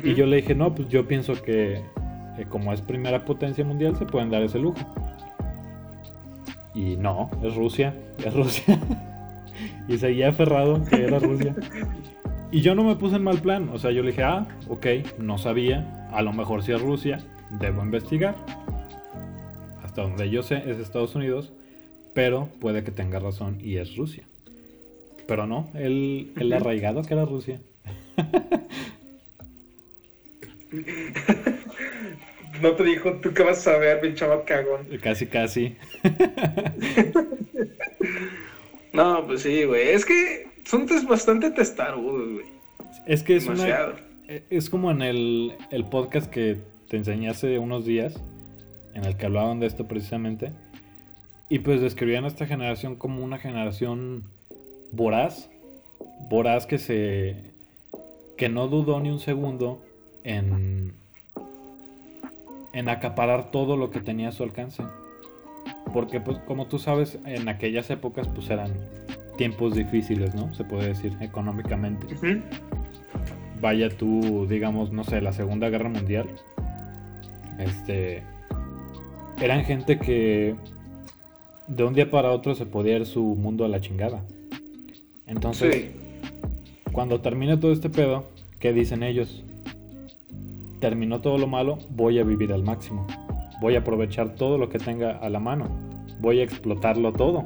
[0.04, 1.82] Y yo le dije, no, pues yo pienso que
[2.50, 4.80] como es primera potencia mundial se pueden dar ese lujo.
[6.74, 8.80] Y no, es Rusia, es Rusia.
[9.88, 11.56] y seguía aferrado que era Rusia.
[12.52, 14.86] Y yo no me puse en mal plan, o sea, yo le dije, ah, ok,
[15.20, 18.36] no sabía, a lo mejor si es Rusia, debo investigar.
[19.84, 21.54] Hasta donde yo sé es Estados Unidos,
[22.14, 24.24] pero puede que tenga razón y es Rusia.
[25.28, 27.62] Pero no, el, el arraigado que era Rusia.
[32.62, 34.88] no te dijo, tú qué vas a ver, mi chavo cagón.
[35.02, 35.76] Casi, casi.
[38.94, 39.90] no, pues sí, güey.
[39.90, 42.46] Es que son bastante testarudos, güey.
[43.06, 43.96] Es que es Demasiado.
[44.28, 48.22] E, es como en el, el podcast que te enseñé hace unos días,
[48.94, 50.52] en el que hablaban de esto precisamente.
[51.52, 54.24] Y pues describían a esta generación como una generación
[54.94, 55.50] voraz.
[56.30, 57.36] Voraz que se.
[58.38, 59.84] que no dudó ni un segundo
[60.24, 60.94] en
[62.72, 64.82] en acaparar todo lo que tenía a su alcance.
[65.94, 68.72] Porque pues como tú sabes, en aquellas épocas pues eran
[69.36, 70.54] tiempos difíciles, ¿no?
[70.54, 72.08] Se puede decir económicamente.
[73.60, 76.30] Vaya tú, digamos, no sé, la Segunda Guerra Mundial.
[77.60, 78.24] Este
[79.42, 80.56] eran gente que
[81.68, 84.24] de un día para otro se podía ir su mundo a la chingada.
[85.28, 85.92] Entonces,
[86.92, 88.26] cuando termine todo este pedo,
[88.60, 89.44] ¿qué dicen ellos?
[90.82, 93.08] terminó todo lo malo, voy a vivir al máximo.
[93.62, 95.70] Voy a aprovechar todo lo que tenga a la mano.
[96.20, 97.46] Voy a explotarlo todo.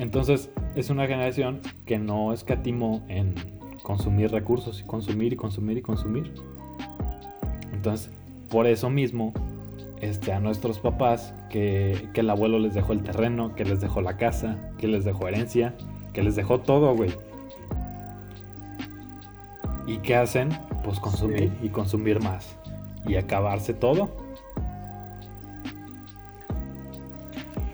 [0.00, 3.34] Entonces es una generación que no escatimó en
[3.82, 6.32] consumir recursos y consumir y consumir y consumir.
[7.72, 8.10] Entonces,
[8.48, 9.34] por eso mismo,
[10.00, 14.00] este, a nuestros papás, que, que el abuelo les dejó el terreno, que les dejó
[14.00, 15.74] la casa, que les dejó herencia,
[16.12, 17.10] que les dejó todo, güey.
[19.86, 20.50] ¿Y qué hacen?
[20.84, 22.56] Pues consumir y consumir más.
[23.06, 24.10] Y acabarse todo.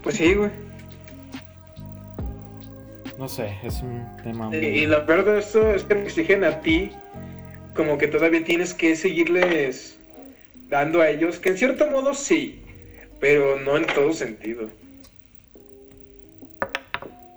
[0.02, 0.50] Pues sí, güey.
[3.18, 4.58] No sé, es un tema muy...
[4.58, 6.92] Y, peor de esto es que te exigen a ti
[7.74, 9.95] como que todavía tienes que seguirles
[10.68, 12.60] dando a ellos, que en cierto modo sí,
[13.20, 14.70] pero no en todo sentido.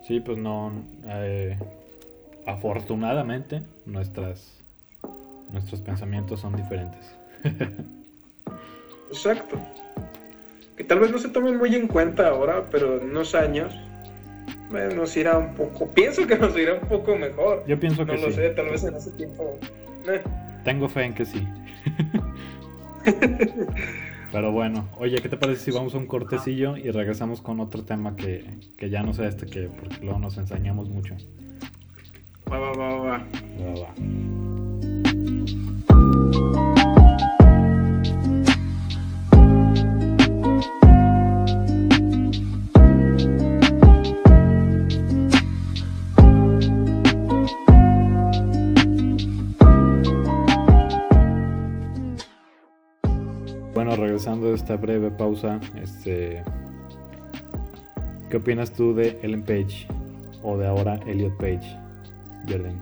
[0.08, 0.72] Sí, pues no.
[1.08, 1.58] Eh,
[2.46, 4.60] afortunadamente, nuestras
[5.52, 7.16] nuestros pensamientos son diferentes.
[9.10, 9.60] Exacto.
[10.78, 13.76] Que tal vez no se tomen muy en cuenta ahora, pero en unos años
[14.72, 15.88] nos irá un poco.
[15.88, 17.64] Pienso que nos irá un poco mejor.
[17.68, 18.22] Yo pienso que sí.
[18.22, 19.60] No lo sé, tal vez en ese tiempo.
[20.08, 20.22] Eh.
[20.64, 21.48] Tengo fe en que sí.
[24.32, 27.84] Pero bueno, oye, ¿qué te parece si vamos a un cortecillo y regresamos con otro
[27.84, 31.16] tema que, que ya no sé este que, porque luego nos ensañamos mucho?
[32.52, 33.18] Va, va, va, va.
[33.60, 34.59] Va, va.
[54.50, 56.44] De esta breve pausa, este,
[58.30, 59.88] ¿qué opinas tú de Ellen Page
[60.44, 61.78] o de ahora Elliot Page,
[62.48, 62.82] Jordan?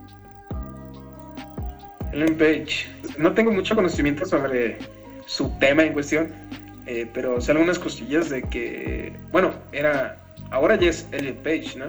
[2.13, 2.87] Ellen Page.
[3.17, 4.77] No tengo mucho conocimiento sobre
[5.25, 6.29] su tema en cuestión,
[6.85, 10.17] eh, pero sé algunas costillas de que, bueno, era,
[10.51, 11.85] ahora ya es Elliot Page, ¿no?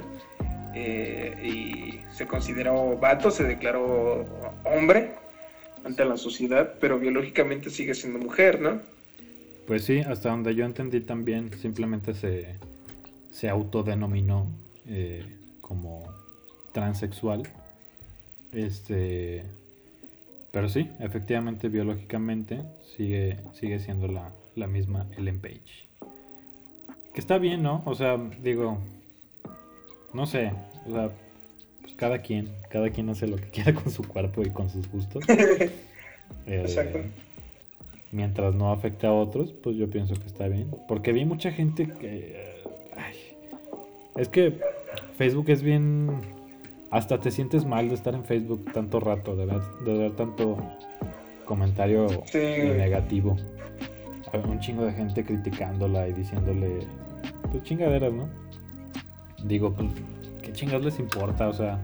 [0.74, 4.26] Eh, y se consideró vato, se declaró
[4.64, 5.14] hombre
[5.84, 8.80] ante la sociedad, pero biológicamente sigue siendo mujer, ¿no?
[9.68, 12.54] Pues sí, hasta donde yo entendí también, simplemente se,
[13.30, 14.46] se autodenominó
[14.86, 15.22] eh,
[15.60, 16.04] como
[16.72, 17.42] transexual.
[18.50, 19.44] Este,
[20.52, 22.62] pero sí, efectivamente, biológicamente
[22.96, 25.86] sigue, sigue siendo la, la misma Ellen Page.
[27.12, 27.82] Que está bien, ¿no?
[27.84, 28.78] O sea, digo,
[30.14, 30.50] no sé,
[30.86, 31.10] o sea,
[31.82, 34.90] pues cada quien, cada quien hace lo que quiera con su cuerpo y con sus
[34.90, 35.22] gustos.
[36.46, 37.00] Exacto.
[38.10, 40.70] Mientras no afecte a otros, pues yo pienso que está bien.
[40.86, 42.62] Porque vi mucha gente que...
[42.96, 43.14] Ay,
[44.16, 44.58] es que
[45.16, 46.20] Facebook es bien
[46.90, 50.56] hasta te sientes mal de estar en Facebook tanto rato, de ver, de ver tanto
[51.44, 53.36] comentario negativo.
[54.32, 56.80] Un chingo de gente criticándola y diciéndole,
[57.50, 58.28] pues chingaderas, ¿no?
[59.44, 59.88] Digo, pues,
[60.42, 61.48] ¿qué chingas les importa?
[61.48, 61.78] O sea,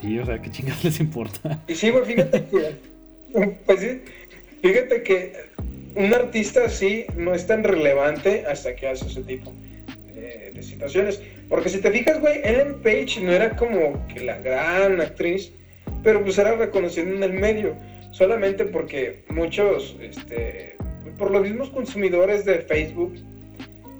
[0.00, 1.60] Sí, o sea, ¿qué chingados les importa?
[1.66, 2.97] Y sí, güey, fíjate que.
[3.66, 4.00] Pues sí,
[4.62, 5.32] fíjate que
[5.94, 9.52] un artista así no es tan relevante hasta que hace ese tipo
[10.14, 11.20] de, de situaciones.
[11.48, 15.52] Porque si te fijas, güey, Ellen Page no era como que la gran actriz,
[16.02, 17.76] pero pues era reconocida en el medio.
[18.10, 20.76] Solamente porque muchos, este,
[21.18, 23.14] por los mismos consumidores de Facebook,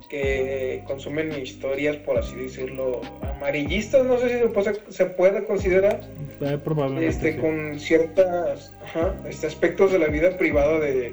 [0.09, 6.01] que consumen historias, por así decirlo, amarillistas, no sé si se puede, se puede considerar,
[6.41, 7.09] Eh, probablemente.
[7.09, 7.39] este, sí.
[7.39, 11.13] con ciertas ajá, este, aspectos de la vida privada de,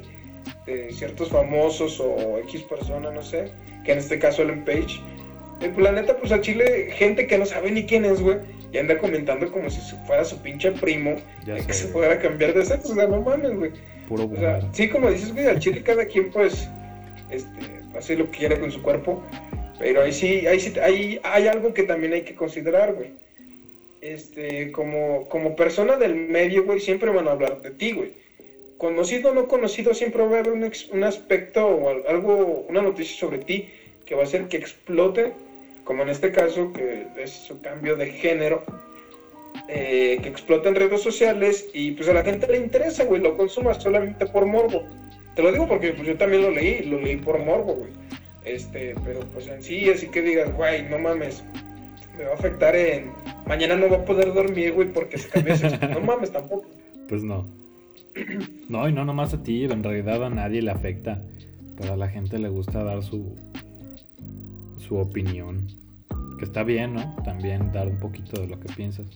[0.66, 3.52] de ciertos famosos o X persona, no sé,
[3.84, 5.02] que en este caso Ellen Page.
[5.62, 8.38] El planeta, pues a Chile, gente que no sabe ni quién es, güey,
[8.74, 11.16] y anda comentando como si fuera su pinche primo,
[11.46, 13.72] Ya de sé, que se pudiera cambiar de sexo, o sea, no mames, güey.
[14.08, 16.70] Puro O sea, sí, como dices, güey, al chile cada quien, pues,
[17.30, 17.60] este,
[17.98, 19.24] hace lo que quiere con su cuerpo.
[19.80, 23.12] Pero ahí sí, ahí sí, ahí hay algo que también hay que considerar, güey.
[24.02, 28.14] Este, como, como persona del medio, güey, siempre van a hablar de ti, güey.
[28.78, 32.82] Conocido o no conocido, siempre va a haber un, un aspecto o al- algo, una
[32.82, 33.70] noticia sobre ti
[34.06, 35.34] que va a hacer que explote,
[35.84, 38.64] como en este caso, que es su cambio de género,
[39.68, 43.36] eh, que explota en redes sociales y pues a la gente le interesa, güey, lo
[43.36, 44.84] consuma solamente por morbo.
[45.36, 47.92] Te lo digo porque pues, yo también lo leí, lo leí por morbo, güey.
[48.44, 51.44] Este, pero pues en sí, así que digas, güey, no mames,
[52.18, 53.12] me va a afectar en...
[53.46, 55.56] Mañana no va a poder dormir, güey, porque se cambió.
[55.90, 56.68] No mames, tampoco.
[57.10, 57.48] Pues no.
[58.70, 61.22] No, y no nomás a ti, en realidad a nadie le afecta.
[61.78, 63.36] Pero a la gente le gusta dar su
[64.86, 65.68] su opinión.
[66.38, 67.16] Que está bien, ¿no?
[67.24, 69.08] También dar un poquito de lo que piensas.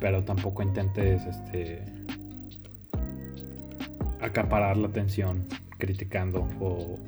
[0.00, 1.82] Pero tampoco intentes este
[4.22, 5.44] acaparar la atención
[5.78, 6.98] criticando o,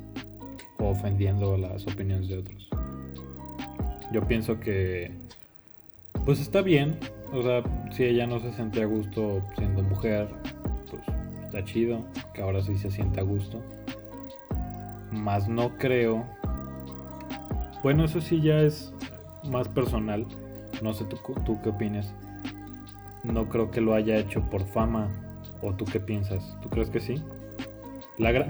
[0.79, 2.69] ofendiendo las opiniones de otros.
[4.11, 5.11] Yo pienso que
[6.25, 6.99] pues está bien.
[7.33, 10.27] O sea, si ella no se sentía a gusto siendo mujer,
[10.89, 11.01] pues
[11.45, 12.05] está chido.
[12.33, 13.61] Que ahora sí se sienta a gusto.
[15.11, 16.25] Más no creo.
[17.81, 18.93] Bueno, eso sí ya es
[19.43, 20.25] más personal.
[20.81, 22.13] No sé tú, tú qué opinas.
[23.23, 25.09] No creo que lo haya hecho por fama.
[25.65, 26.55] ¿O tú qué piensas?
[26.61, 27.15] ¿Tú crees que sí?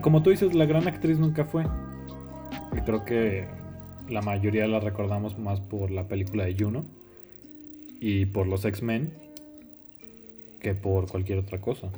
[0.01, 1.63] Como tú dices, la gran actriz nunca fue.
[2.75, 3.47] Y creo que
[4.09, 6.85] la mayoría la recordamos más por la película de Juno
[8.01, 9.13] y por los X-Men
[10.59, 11.89] que por cualquier otra cosa.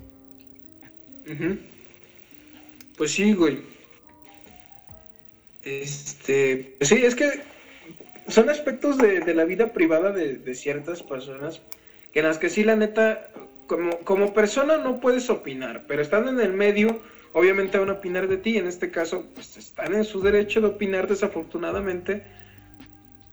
[2.96, 3.60] Pues sí, güey.
[5.64, 7.28] Este, pues sí, es que
[8.28, 11.62] son aspectos de, de la vida privada de, de ciertas personas
[12.14, 13.30] que en las que sí, la neta,
[13.68, 17.00] como, como persona no puedes opinar, pero estando en el medio,
[17.34, 18.58] obviamente van a opinar de ti.
[18.58, 22.24] En este caso, pues están en su derecho de opinar, desafortunadamente.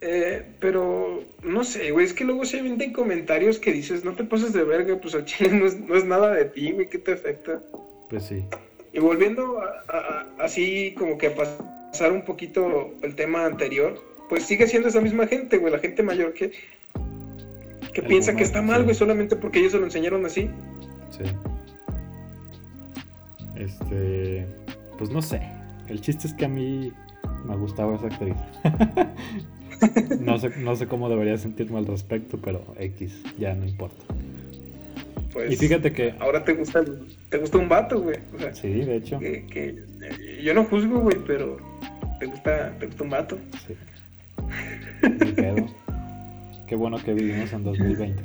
[0.01, 4.25] Eh, pero no sé, güey, es que luego se venden comentarios que dices, no te
[4.25, 6.99] pases de verga, pues al chile no es, no es nada de ti, güey, ¿qué
[6.99, 7.63] te afecta?
[8.11, 8.45] Pues sí.
[8.93, 13.99] Y volviendo a- a- a- así como que a pasar un poquito el tema anterior,
[14.29, 16.53] pues sigue siendo esa misma gente, güey, la gente mayor que,
[17.95, 18.85] que piensa que está mal, sí.
[18.85, 20.51] güey, solamente porque ellos se lo enseñaron así.
[21.11, 21.25] Sí.
[23.57, 24.47] Este.
[24.99, 25.41] Pues no sé.
[25.89, 26.93] El chiste es que a mí
[27.45, 28.37] me gustaba esa actriz.
[30.21, 34.05] no, sé, no sé cómo debería sentirme al respecto, pero X, ya no importa.
[35.33, 36.15] Pues Y fíjate que.
[36.21, 36.85] ahora te gusta,
[37.29, 38.19] te gusta un vato, güey.
[38.35, 39.19] O sea, Sí, de hecho.
[39.19, 41.57] que, que, eh, yo no juzgo, güey, pero
[42.21, 43.39] te gusta, te gusta un vato.
[43.67, 43.75] Sí.
[46.75, 48.23] Qué bueno que vivimos en 2020.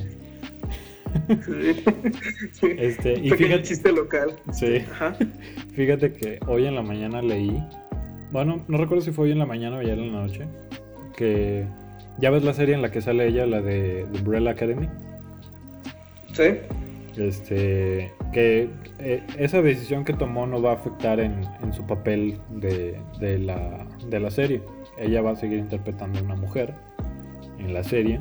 [1.45, 1.83] Sí.
[2.79, 4.37] Este, y fíjate, chiste local.
[4.51, 5.15] sí, Ajá.
[5.75, 7.63] fíjate que hoy en la mañana leí,
[8.31, 10.47] bueno, no recuerdo si fue hoy en la mañana o ayer en la noche,
[11.15, 11.67] que
[12.17, 14.89] ya ves la serie en la que sale ella, la de The Umbrella Academy,
[16.33, 16.45] Sí.
[17.17, 22.39] este, que eh, esa decisión que tomó no va a afectar en, en su papel
[22.49, 24.63] de, de la, de la serie.
[24.97, 26.73] Ella va a seguir interpretando a una mujer
[27.60, 28.20] en la serie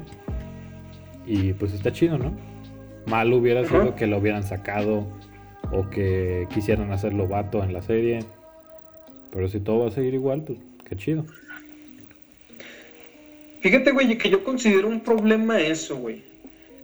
[1.26, 2.32] y pues está chido, ¿no?
[3.06, 5.06] Mal hubiera sido que lo hubieran sacado
[5.70, 8.20] o que quisieran hacerlo vato en la serie.
[9.30, 10.58] Pero si todo va a seguir igual, pues
[10.88, 11.24] qué chido.
[13.60, 16.22] Fíjate, güey, que yo considero un problema eso, güey.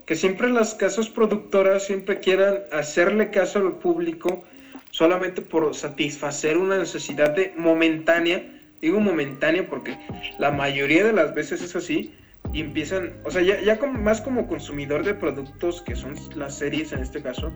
[0.07, 4.45] Que siempre las casas productoras siempre quieran hacerle caso al público
[4.91, 8.45] solamente por satisfacer una necesidad de momentánea.
[8.83, 9.97] Digo momentánea porque
[10.39, 12.13] la mayoría de las veces es así.
[12.55, 16.57] Y empiezan, o sea, ya, ya como, más como consumidor de productos, que son las
[16.57, 17.53] series en este caso,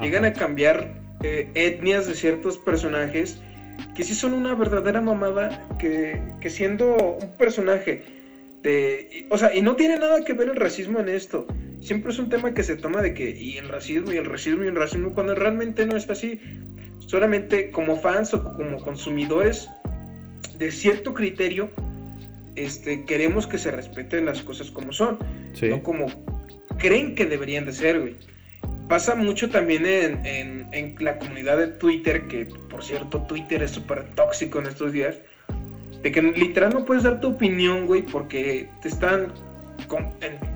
[0.00, 0.38] llegan a Ajá.
[0.38, 3.42] cambiar eh, etnias de ciertos personajes
[3.94, 8.04] que sí son una verdadera mamada que, que siendo un personaje
[8.62, 11.46] de, o sea, y no tiene nada que ver el racismo en esto.
[11.80, 14.64] Siempre es un tema que se toma de que, y el racismo, y el racismo,
[14.64, 16.40] y el racismo, cuando realmente no es así.
[16.98, 19.68] Solamente como fans o como consumidores
[20.58, 21.70] de cierto criterio,
[22.56, 25.18] este, queremos que se respeten las cosas como son,
[25.62, 26.06] no como
[26.78, 28.16] creen que deberían de ser, güey.
[28.88, 33.70] Pasa mucho también en, en, en la comunidad de Twitter, que por cierto Twitter es
[33.70, 35.20] súper tóxico en estos días,
[36.02, 39.32] de que literal no puedes dar tu opinión, güey, porque te están,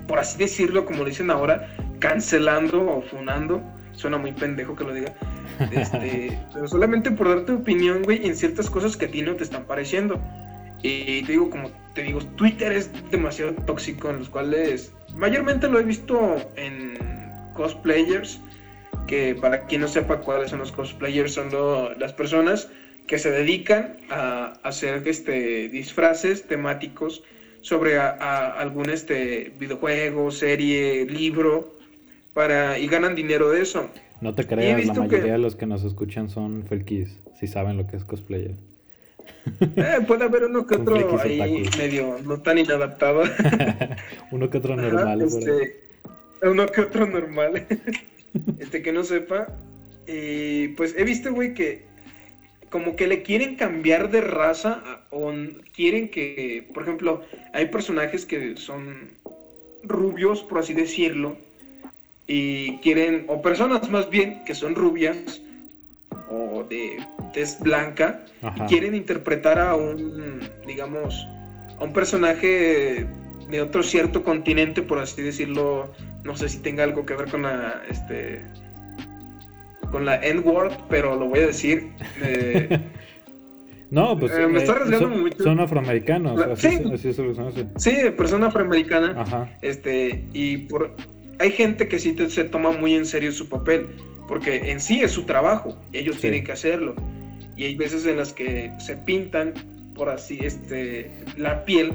[0.07, 3.63] por así decirlo, como dicen ahora, cancelando o funando.
[3.93, 5.15] Suena muy pendejo que lo diga.
[5.73, 9.35] Este, pero solamente por dar tu opinión, güey, en ciertas cosas que a ti no
[9.37, 10.21] te están pareciendo.
[10.83, 15.81] Y te digo, como te digo, Twitter es demasiado tóxico, en los cuales mayormente lo
[15.81, 16.95] he visto en
[17.55, 18.41] cosplayers,
[19.09, 21.49] que para quien no sepa cuáles son los cosplayers, son
[21.99, 22.71] las personas
[23.09, 27.25] que se dedican a, hacer este, disfraces temáticos
[27.63, 31.77] sobre algún este, videojuego, serie, libro,
[32.33, 33.91] para, y ganan dinero de eso.
[34.21, 37.89] No te creas, la mayoría de los que nos escuchan son felkis, si saben lo
[37.89, 38.55] que es cosplayer.
[39.61, 43.23] Eh, puede haber uno que otro ahí medio no tan inadaptado.
[44.31, 45.23] uno que otro normal.
[45.23, 45.81] este,
[46.43, 47.67] uno que otro normal.
[48.59, 49.49] este que no sepa.
[50.07, 51.87] Y pues he visto, güey, que
[52.71, 55.33] como que le quieren cambiar de raza o
[55.73, 57.23] quieren que, por ejemplo,
[57.53, 59.11] hay personajes que son
[59.83, 61.39] rubios, por así decirlo,
[62.27, 65.41] y quieren, o personas más bien que son rubias
[66.65, 66.99] de
[67.33, 68.25] tez blanca,
[68.57, 71.27] y quieren interpretar a un, digamos,
[71.79, 73.07] a un personaje
[73.51, 75.91] de otro cierto continente, por así decirlo,
[76.25, 78.43] no sé si tenga algo que ver con la, este,
[79.91, 81.91] con la N-word, pero lo voy a decir.
[82.23, 82.79] Eh,
[83.91, 85.43] no, pues eh, me está eh, son, mucho.
[85.43, 87.39] Son afroamericanos, así, sí, así se los
[87.77, 89.15] Sí, persona afroamericana.
[89.21, 89.59] Ajá.
[89.63, 90.95] Este, y por
[91.39, 93.89] hay gente que sí se toma muy en serio su papel,
[94.29, 96.95] porque en sí es su trabajo, ellos tienen que hacerlo.
[97.57, 99.55] Y hay veces en las que se pintan,
[99.95, 101.93] por así, este, la piel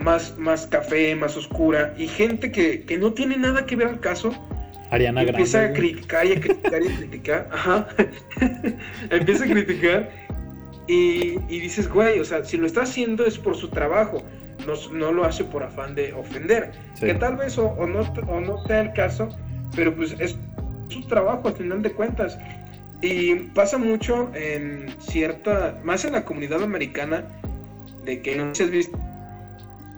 [0.00, 4.00] más, más café, más oscura, y gente que, que no tiene nada que ver al
[4.00, 4.32] caso,
[4.90, 5.42] Ariana Grande.
[5.42, 7.48] Empieza a criticar y a criticar y a criticar.
[7.52, 7.88] Ajá.
[9.10, 10.10] empieza a criticar
[10.86, 14.22] y, y, dices, güey, o sea, si lo está haciendo es por su trabajo,
[14.66, 16.72] no, no lo hace por afán de ofender.
[17.00, 19.28] Que tal vez o, no, o no sea el caso,
[19.76, 20.36] pero pues es
[20.88, 22.38] su trabajo al final de cuentas.
[23.02, 27.24] Y pasa mucho en cierta, más en la comunidad americana,
[28.04, 28.98] de que no se has visto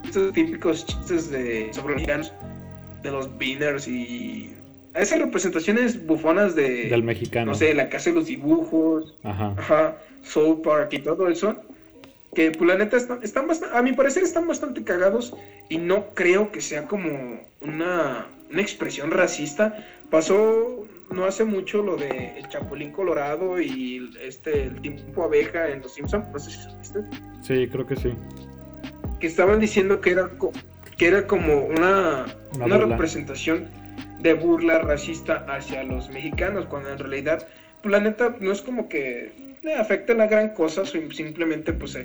[0.04, 2.04] estos típicos chistes de sobre
[3.02, 4.52] de los beaners y
[4.94, 6.88] esas representaciones bufonas de...
[6.88, 7.52] Del mexicano.
[7.52, 11.56] No sé, la casa de los dibujos, ajá, ajá Soul Park y todo eso,
[12.34, 15.34] que pues la neta están, están bastante, a mi parecer están bastante cagados
[15.68, 19.84] y no creo que sea como una, una expresión racista.
[20.10, 25.82] Pasó no hace mucho lo de el Chapulín Colorado y este el tiempo abeja en
[25.82, 27.00] Los Simpsons, no sé si supiste.
[27.40, 28.14] Sí, creo que sí.
[29.20, 30.30] Que estaban diciendo que era,
[30.96, 33.68] que era como una, una, una representación
[34.20, 37.46] de burla racista hacia los mexicanos, cuando en realidad,
[37.82, 41.98] pues la neta, no es como que le afecte la gran cosa, simplemente pues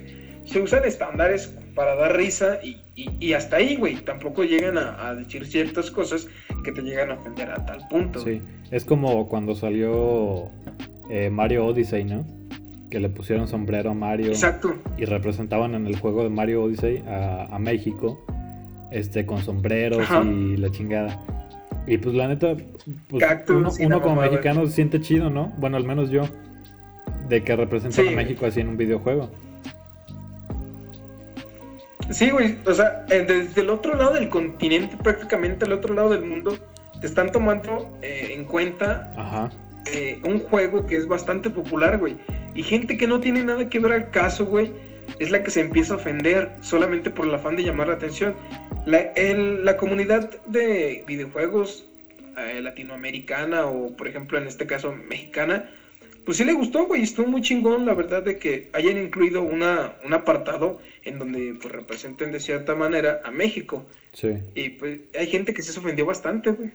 [0.44, 5.90] se, usan estándares para dar risa y, hasta ahí, güey, tampoco llegan a, decir ciertas
[5.90, 6.28] cosas
[6.62, 8.20] que te llegan a ofender a tal punto.
[8.20, 8.40] Sí,
[8.70, 10.50] es como cuando salió
[11.10, 12.24] eh, Mario Odyssey, ¿no?
[12.90, 14.28] Que le pusieron sombrero a Mario.
[14.28, 14.76] Exacto.
[14.96, 18.24] Y representaban en el juego de Mario Odyssey a, México,
[18.90, 21.20] este, con sombreros y la chingada.
[21.86, 22.56] Y pues la neta,
[23.08, 23.24] pues,
[23.80, 25.52] uno, como mexicano se siente chido, ¿no?
[25.58, 26.22] Bueno, al menos yo,
[27.28, 29.30] de que representan a México así en un videojuego.
[32.10, 36.10] Sí, güey, o sea, eh, desde el otro lado del continente, prácticamente al otro lado
[36.10, 36.58] del mundo,
[37.00, 39.50] te están tomando eh, en cuenta
[39.86, 42.16] eh, un juego que es bastante popular, güey.
[42.54, 44.70] Y gente que no tiene nada que ver al caso, güey,
[45.18, 48.34] es la que se empieza a ofender solamente por el afán de llamar la atención.
[48.86, 51.88] La, la comunidad de videojuegos
[52.36, 55.70] eh, latinoamericana o por ejemplo en este caso mexicana,
[56.24, 59.96] pues sí le gustó, güey, estuvo muy chingón la verdad de que hayan incluido una,
[60.04, 63.84] un apartado en donde pues representen de cierta manera a México.
[64.12, 64.38] Sí.
[64.54, 66.70] Y pues hay gente que se ofendió bastante, güey.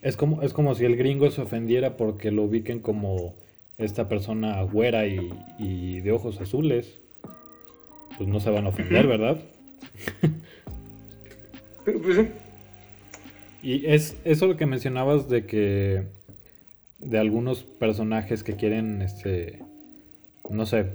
[0.00, 3.34] Es como, es como si el gringo se ofendiera porque lo ubiquen como
[3.78, 6.98] esta persona güera y, y de ojos azules
[8.16, 9.38] pues no se van a ofender, ¿verdad?
[11.84, 12.28] pues sí.
[13.62, 16.04] Y es eso lo que mencionabas de que
[17.02, 19.58] de algunos personajes que quieren, este,
[20.48, 20.86] no sé,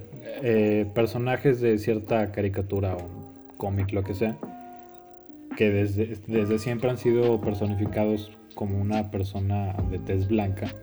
[0.44, 4.38] eh, personajes de cierta caricatura o cómic, lo que sea,
[5.56, 10.74] que desde, desde siempre han sido personificados como una persona de tez blanca,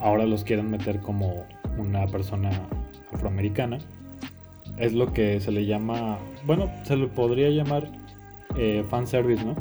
[0.00, 1.46] ahora los quieren meter como
[1.78, 2.50] una persona
[3.12, 3.78] afroamericana.
[4.78, 7.90] Es lo que se le llama, bueno, se le podría llamar
[8.56, 9.54] eh, fanservice, ¿no?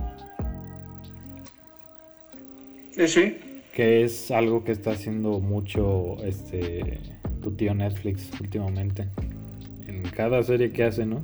[2.91, 3.48] Sí, sí.
[3.73, 6.99] Que es algo que está haciendo mucho este
[7.41, 9.07] tu tío Netflix últimamente.
[9.87, 11.21] En cada serie que hace, ¿no?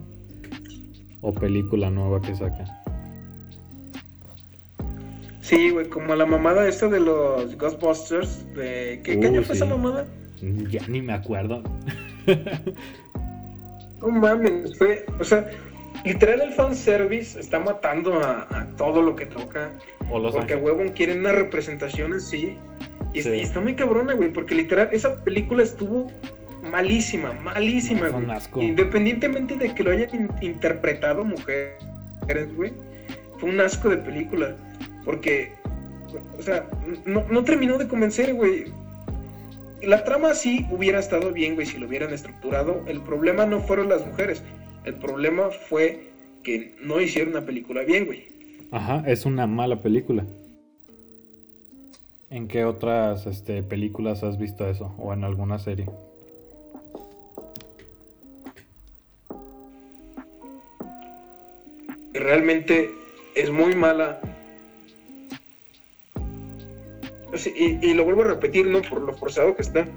[1.22, 2.66] O película nueva que saca.
[5.42, 8.52] Sí, güey, como la mamada esta de los Ghostbusters.
[8.56, 9.00] De...
[9.04, 10.08] ¿Qué, año fue esa mamada?
[10.70, 11.62] Ya ni me acuerdo.
[14.02, 15.06] no mames, fue.
[15.20, 15.48] O sea,
[16.06, 19.72] literal el fanservice está matando a, todo lo que toca.
[20.10, 22.58] O los porque huevón quieren una representación así.
[23.14, 26.12] Y, está muy cabrona, güey, porque literal esa película estuvo
[26.70, 28.68] malísima, malísima, güey.
[28.68, 32.74] Independientemente de que lo hayan interpretado mujeres, güey.
[33.40, 34.56] Fue un asco de película.
[35.04, 35.54] Porque,
[36.38, 36.68] o sea,
[37.06, 38.66] no, no terminó de convencer, güey.
[39.82, 42.84] La trama sí hubiera estado bien, güey, si lo hubieran estructurado.
[42.88, 44.44] El problema no fueron las mujeres.
[44.86, 46.12] El problema fue
[46.44, 48.28] que no hicieron una película bien, güey.
[48.72, 50.26] Ajá, es una mala película.
[52.30, 54.94] ¿En qué otras este, películas has visto eso?
[55.00, 55.88] ¿O en alguna serie?
[62.14, 62.92] Realmente
[63.36, 64.22] es muy mala
[67.56, 68.82] y, lo vuelvo a repetir, ¿no?
[68.82, 69.88] Por lo forzado que está.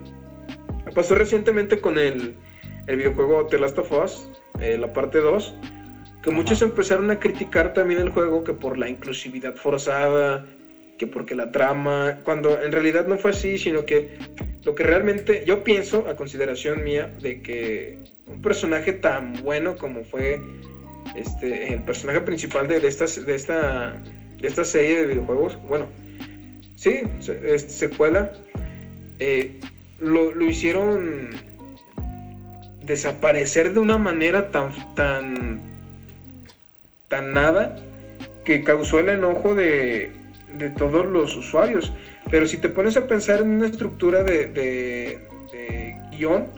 [0.95, 2.35] Pasó recientemente con el,
[2.87, 4.29] el videojuego The Last of Us,
[4.61, 5.55] eh, la parte 2,
[6.23, 10.47] que muchos empezaron a criticar también el juego que por la inclusividad forzada,
[10.99, 14.19] que porque la trama, cuando en realidad no fue así, sino que
[14.65, 20.03] lo que realmente yo pienso, a consideración mía, de que un personaje tan bueno como
[20.03, 20.41] fue
[21.17, 24.03] este, el personaje principal de, de, esta, de, esta,
[24.41, 25.87] de esta serie de videojuegos, bueno,
[26.79, 27.01] Sí,
[27.57, 28.33] secuela.
[29.19, 29.59] Eh,
[29.99, 31.31] lo, lo, hicieron
[32.89, 35.61] desaparecer de una manera tan, tan,
[37.07, 37.77] tan nada
[38.45, 40.11] que causó el enojo de,
[40.57, 41.93] de todos los usuarios.
[42.31, 45.19] Pero si te pones a pensar en una estructura de, de,
[45.53, 46.49] de, guion,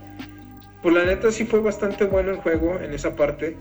[0.82, 3.56] pues la neta sí fue bastante bueno el juego en esa parte,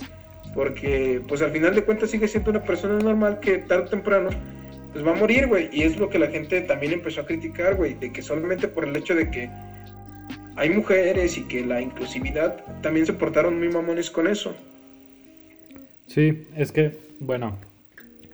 [0.54, 4.30] porque pues al final de cuentas sigue siendo una persona normal que tarde o temprano
[4.94, 5.70] pues va a morir, güey.
[5.72, 8.88] Y es lo que la gente también empezó a criticar, güey, de que solamente por
[8.88, 9.50] el hecho de que
[10.60, 14.56] hay mujeres y que la inclusividad también se portaron muy mamones con eso.
[16.08, 17.58] Sí, es que, bueno,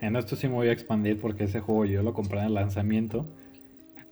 [0.00, 2.54] en esto sí me voy a expandir porque ese juego yo lo compré en el
[2.54, 3.26] lanzamiento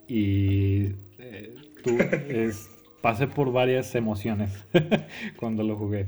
[0.09, 1.97] y eh, tú
[3.03, 4.53] pasé por varias emociones
[5.37, 6.07] cuando lo jugué.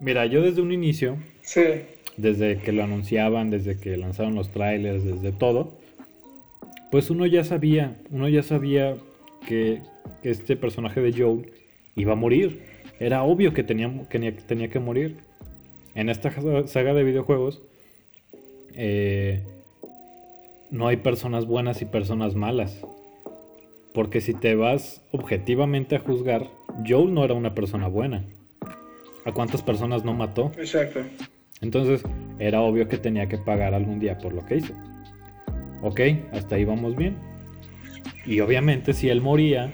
[0.00, 1.62] Mira, yo desde un inicio sí
[2.18, 5.72] desde que lo anunciaban, desde que lanzaron los trailers, desde todo,
[6.90, 8.96] pues uno ya sabía, uno ya sabía
[9.46, 9.80] que,
[10.22, 11.52] este personaje de Joel
[11.94, 12.62] iba a morir.
[13.00, 15.18] Era obvio que tenía que, tenía que morir.
[15.94, 16.30] En esta
[16.66, 17.62] saga de videojuegos
[18.74, 19.42] eh,
[20.70, 22.80] no hay personas buenas y personas malas.
[23.92, 26.48] Porque si te vas objetivamente a juzgar,
[26.86, 28.24] Joel no era una persona buena.
[29.24, 30.52] ¿A cuántas personas no mató?
[30.58, 31.00] Exacto.
[31.60, 32.02] Entonces
[32.38, 34.74] era obvio que tenía que pagar algún día por lo que hizo.
[35.82, 36.00] Ok,
[36.32, 37.16] hasta ahí vamos bien.
[38.24, 39.72] Y obviamente si él moría,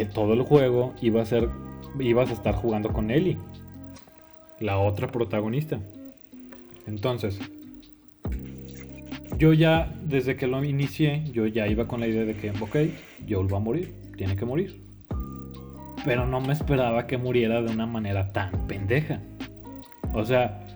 [0.00, 1.48] eh, todo el juego iba a ser,
[1.98, 3.38] ibas a estar jugando con Ellie,
[4.60, 5.80] la otra protagonista.
[6.86, 7.38] Entonces,
[9.38, 12.76] yo ya, desde que lo inicié, yo ya iba con la idea de que, ok,
[13.28, 14.80] Joel va a morir, tiene que morir.
[16.04, 19.20] Pero no me esperaba que muriera de una manera tan pendeja.
[20.12, 20.66] O sea,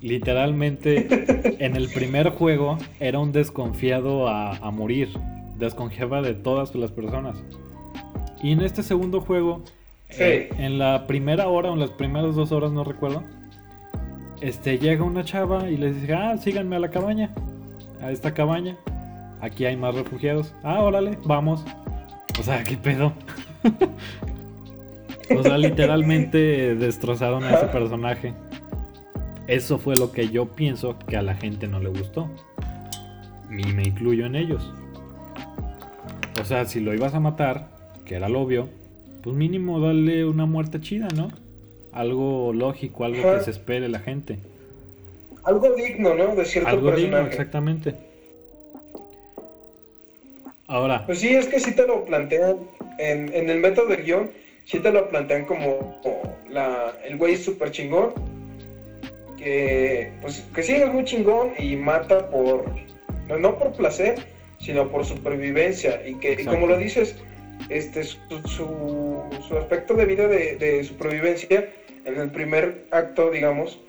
[0.00, 5.08] literalmente en el primer juego era un desconfiado a, morir.
[5.58, 7.42] Desconfiaba de todas las personas.
[8.42, 9.62] Y en este segundo juego,
[10.08, 13.22] eh, en la primera hora o en las primeras dos horas, no recuerdo,
[14.40, 17.34] este, llega una chava y les dice, ah, síganme a la cabaña,
[18.00, 18.76] a esta cabaña.
[19.40, 20.54] Aquí hay más refugiados.
[20.62, 21.64] Ah, órale, vamos.
[22.38, 23.12] O sea, ¿qué pedo?
[25.36, 28.34] O sea, literalmente destrozaron a ese personaje.
[29.46, 32.28] Eso fue lo que yo pienso que a la gente no le gustó.
[33.48, 34.72] Y me incluyo en ellos.
[36.40, 37.79] O sea, si lo ibas a matar,
[38.10, 38.68] que era lo obvio,
[39.22, 41.30] pues mínimo darle una muerte chida, ¿no?
[41.92, 44.40] Algo lógico, algo que se espere la gente.
[45.44, 46.34] Algo digno, ¿no?
[46.34, 47.94] De cierto algo digno, exactamente.
[50.66, 51.06] Ahora.
[51.06, 52.56] Pues sí, es que si te lo plantean
[52.98, 54.30] en, en el método de guion
[54.64, 56.00] si te lo plantean como
[56.50, 58.12] la, el güey súper chingón
[59.38, 62.64] que, pues, que sí es muy chingón y mata por,
[63.28, 64.16] no por placer,
[64.58, 66.02] sino por supervivencia.
[66.04, 67.14] Y que, como lo dices,
[67.70, 71.72] este, su, su, aspecto de vida de, de, supervivencia,
[72.04, 73.80] en el primer acto, digamos,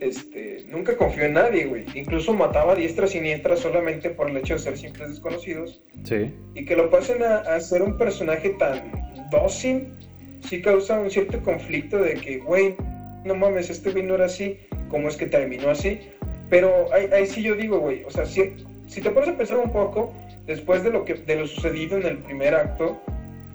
[0.00, 1.86] este, nunca confió en nadie, güey.
[1.94, 5.82] Incluso mataba a diestra siniestra solamente por el hecho de ser simples desconocidos.
[6.04, 6.32] Sí.
[6.54, 8.92] Y que lo pasen a, a ser un personaje tan
[9.30, 9.92] dócil,
[10.40, 12.76] sí causa un cierto conflicto de que, güey,
[13.24, 16.00] no mames, este güey no era así, ¿cómo es que terminó así?
[16.48, 18.54] Pero ahí, ahí sí yo digo, güey, o sea, si,
[18.86, 20.12] si te pones a pensar un poco,
[20.46, 23.00] después de lo, que, de lo sucedido en el primer acto,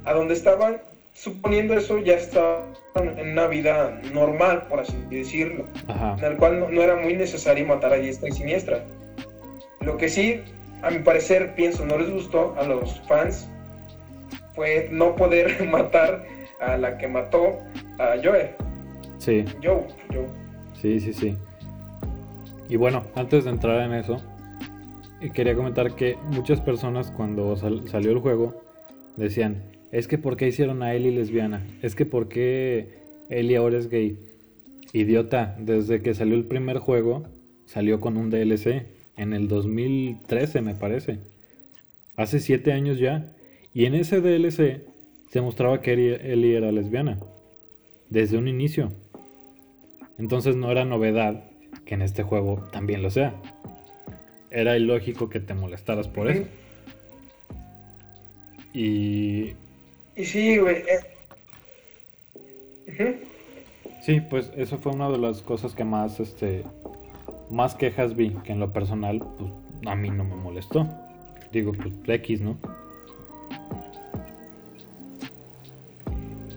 [0.05, 0.81] a donde estaban
[1.13, 5.65] suponiendo eso ya estaban en una vida normal, por así decirlo,
[6.17, 8.83] en el cual no, era muy necesario matar a diestra y siniestra.
[9.81, 10.41] Lo que sí,
[10.81, 13.49] a mi parecer, pienso, no les gustó a los fans
[14.55, 16.25] fue no poder matar
[16.59, 17.59] a la que mató
[17.99, 18.55] a Joe.
[19.17, 19.45] Sí.
[19.61, 20.27] Joe, Joe.
[20.73, 21.37] Sí, sí, sí.
[22.67, 24.17] Y bueno, antes de entrar en eso,
[25.33, 28.61] quería comentar que muchas personas cuando salió el juego
[29.17, 31.65] decían, es que ¿por qué hicieron a Ellie lesbiana?
[31.81, 34.17] Es que ¿por qué Ellie ahora es gay?
[34.93, 37.23] Idiota, desde que salió el primer juego,
[37.65, 38.85] salió con un DLC,
[39.17, 41.19] en el 2013 me parece.
[42.15, 43.33] Hace siete años ya.
[43.73, 44.83] Y en ese DLC
[45.29, 47.19] se mostraba que Ellie era lesbiana.
[48.09, 48.91] Desde un inicio.
[50.17, 51.45] Entonces no era novedad
[51.85, 53.35] que en este juego también lo sea
[54.55, 56.45] era ilógico que te molestaras por eso.
[58.73, 59.53] Y.
[60.15, 60.83] Y sí, güey.
[62.87, 63.23] Eh.
[64.01, 66.63] Sí, pues eso fue una de las cosas que más, este.
[67.49, 69.51] Más quejas vi, que en lo personal, pues
[69.85, 70.87] a mí no me molestó.
[71.51, 72.57] Digo, pues X, ¿no?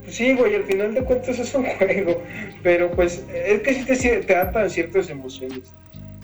[0.03, 2.23] Pues sí, güey, al final de cuentas es un juego.
[2.63, 5.75] Pero pues es que sí te, te atan ciertas emociones.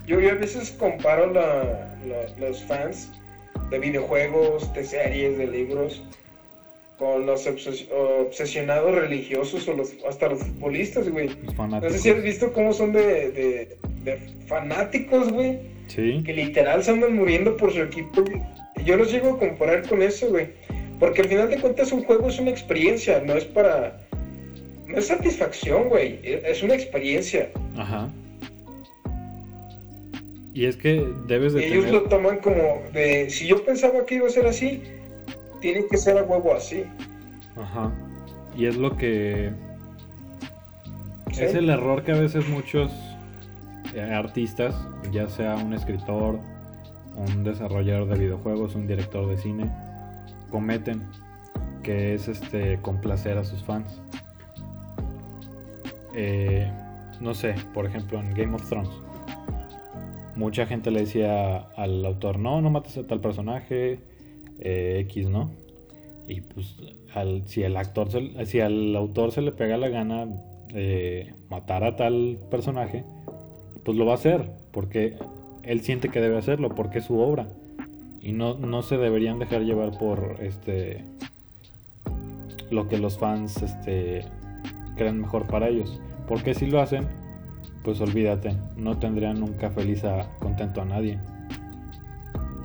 [0.07, 1.33] Yo, a veces comparo
[2.39, 3.11] los fans
[3.69, 6.03] de videojuegos, de series, de libros,
[6.97, 11.29] con los obsesionados religiosos o los, hasta los futbolistas, güey.
[11.57, 13.77] No sé si has visto cómo son de,
[14.47, 15.59] fanáticos, güey.
[15.87, 16.23] Sí.
[16.25, 18.23] Que literal se andan muriendo por su equipo.
[18.83, 20.47] Yo los llego a comparar con eso, güey.
[20.99, 24.01] Porque al final de cuentas un juego es una experiencia, no es para...
[24.87, 26.19] No es satisfacción, güey.
[26.23, 27.49] Es una experiencia.
[27.75, 28.09] Ajá.
[30.55, 34.27] Y es que debes de Ellos lo toman como de, si yo pensaba que iba
[34.27, 34.81] a ser así,
[35.65, 36.83] tiene que ser a huevo así.
[37.55, 37.91] Ajá.
[38.55, 39.51] Y es lo que...
[41.31, 42.91] Es el error que a veces muchos
[43.95, 44.75] eh, artistas,
[45.11, 46.39] ya sea un escritor,
[47.15, 49.71] un desarrollador de videojuegos, un director de cine,
[50.51, 51.01] cometen,
[51.81, 53.99] que es este complacer a sus fans.
[56.13, 56.71] Eh,
[57.19, 58.91] no sé, por ejemplo en Game of Thrones
[60.35, 63.99] mucha gente le decía al autor, no, no mates a tal personaje,
[64.59, 65.51] eh, X, ¿no?
[66.27, 66.75] Y pues
[67.45, 68.09] si, el actor
[68.45, 70.27] si al autor se le pega la gana
[71.49, 73.05] matar a tal personaje,
[73.83, 75.15] pues lo va a hacer, porque
[75.63, 77.47] él siente que debe hacerlo, porque es su obra.
[78.19, 81.05] Y no, no se deberían dejar llevar por este
[82.71, 84.25] lo que los fans este,
[84.95, 86.01] creen mejor para ellos.
[86.27, 87.07] Porque si lo hacen,
[87.83, 91.19] pues olvídate, no tendrían nunca feliz a contento a nadie.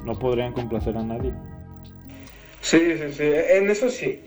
[0.04, 1.34] No podrían complacer a nadie.
[2.60, 4.20] Sí, sí, sí, en eso sí.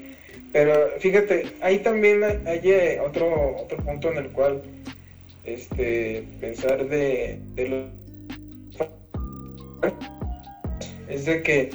[0.51, 4.61] Pero fíjate, ahí también hay eh, otro, otro punto en el cual
[5.43, 7.87] este, pensar de, de lo...
[11.09, 11.71] es de que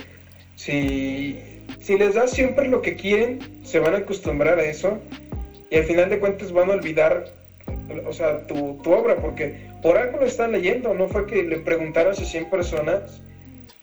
[0.54, 1.38] si,
[1.80, 4.98] si les das siempre lo que quieren, se van a acostumbrar a eso
[5.70, 7.32] y al final de cuentas van a olvidar
[8.06, 12.20] o sea, tu, obra, porque por algo lo están leyendo, no fue que le preguntaras
[12.20, 13.22] a 100 personas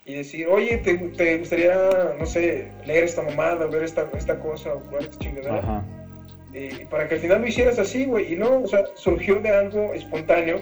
[0.06, 0.96] y decir, oye, ¿te,
[1.38, 5.84] gustaría, no sé, leer esta mamada, ver esta, esta cosa o jugar esta chingadera?
[6.54, 9.50] Y para que al final lo hicieras así, güey, y no, o sea, surgió de
[9.50, 10.62] algo espontáneo,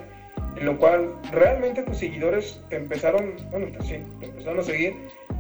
[0.58, 4.96] en lo cual realmente tus seguidores te empezaron, bueno, pues sí, te empezaron a seguir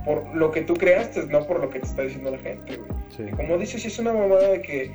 [0.05, 3.29] por lo que tú creaste, no por lo que te está diciendo la gente, güey.
[3.29, 4.91] Y como dices, es una mamada de que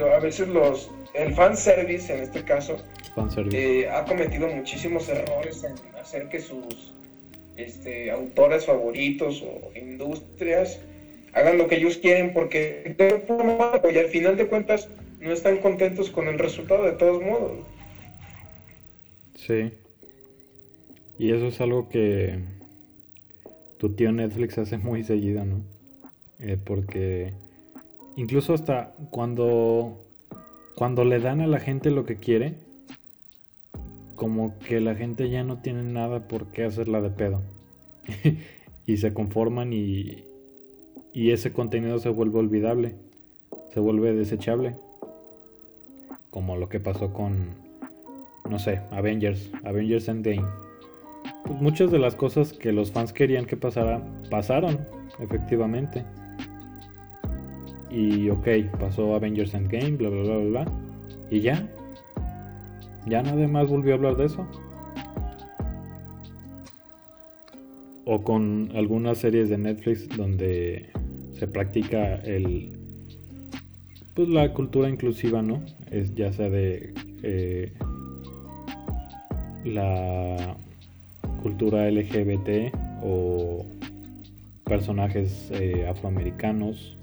[0.00, 2.76] a veces los el fanservice, en este caso,
[3.52, 6.92] eh, ha cometido muchísimos errores en hacer que sus
[7.56, 10.80] este, autores favoritos o industrias
[11.32, 14.88] hagan lo que ellos quieren porque al final de cuentas
[15.20, 17.58] no están contentos con el resultado de todos modos.
[19.34, 19.72] Sí.
[21.18, 22.38] Y eso es algo que
[23.78, 25.60] tu tío Netflix hace muy seguido, ¿no?
[26.40, 27.32] Eh, porque
[28.16, 30.00] incluso hasta cuando
[30.74, 32.54] cuando le dan a la gente lo que quiere,
[34.14, 37.42] como que la gente ya no tiene nada por qué hacerla de pedo.
[38.86, 40.24] y se conforman y,
[41.12, 42.94] y ese contenido se vuelve olvidable,
[43.72, 44.76] se vuelve desechable.
[46.30, 47.50] Como lo que pasó con,
[48.48, 50.46] no sé, Avengers, Avengers Endgame.
[51.60, 54.86] Muchas de las cosas que los fans querían que pasaran, pasaron,
[55.20, 56.04] efectivamente.
[57.90, 58.48] Y ok,
[58.80, 60.72] pasó Avengers Endgame, bla, bla, bla, bla.
[61.30, 61.68] Y ya.
[63.06, 64.46] Ya nadie más volvió a hablar de eso.
[68.06, 70.90] O con algunas series de Netflix donde
[71.38, 72.70] se practica el
[74.14, 75.60] pues la cultura inclusiva, ¿no?
[75.90, 77.72] Es ya sea de eh,
[79.64, 80.56] la
[81.42, 83.66] cultura LGBT o
[84.64, 86.96] personajes eh, afroamericanos,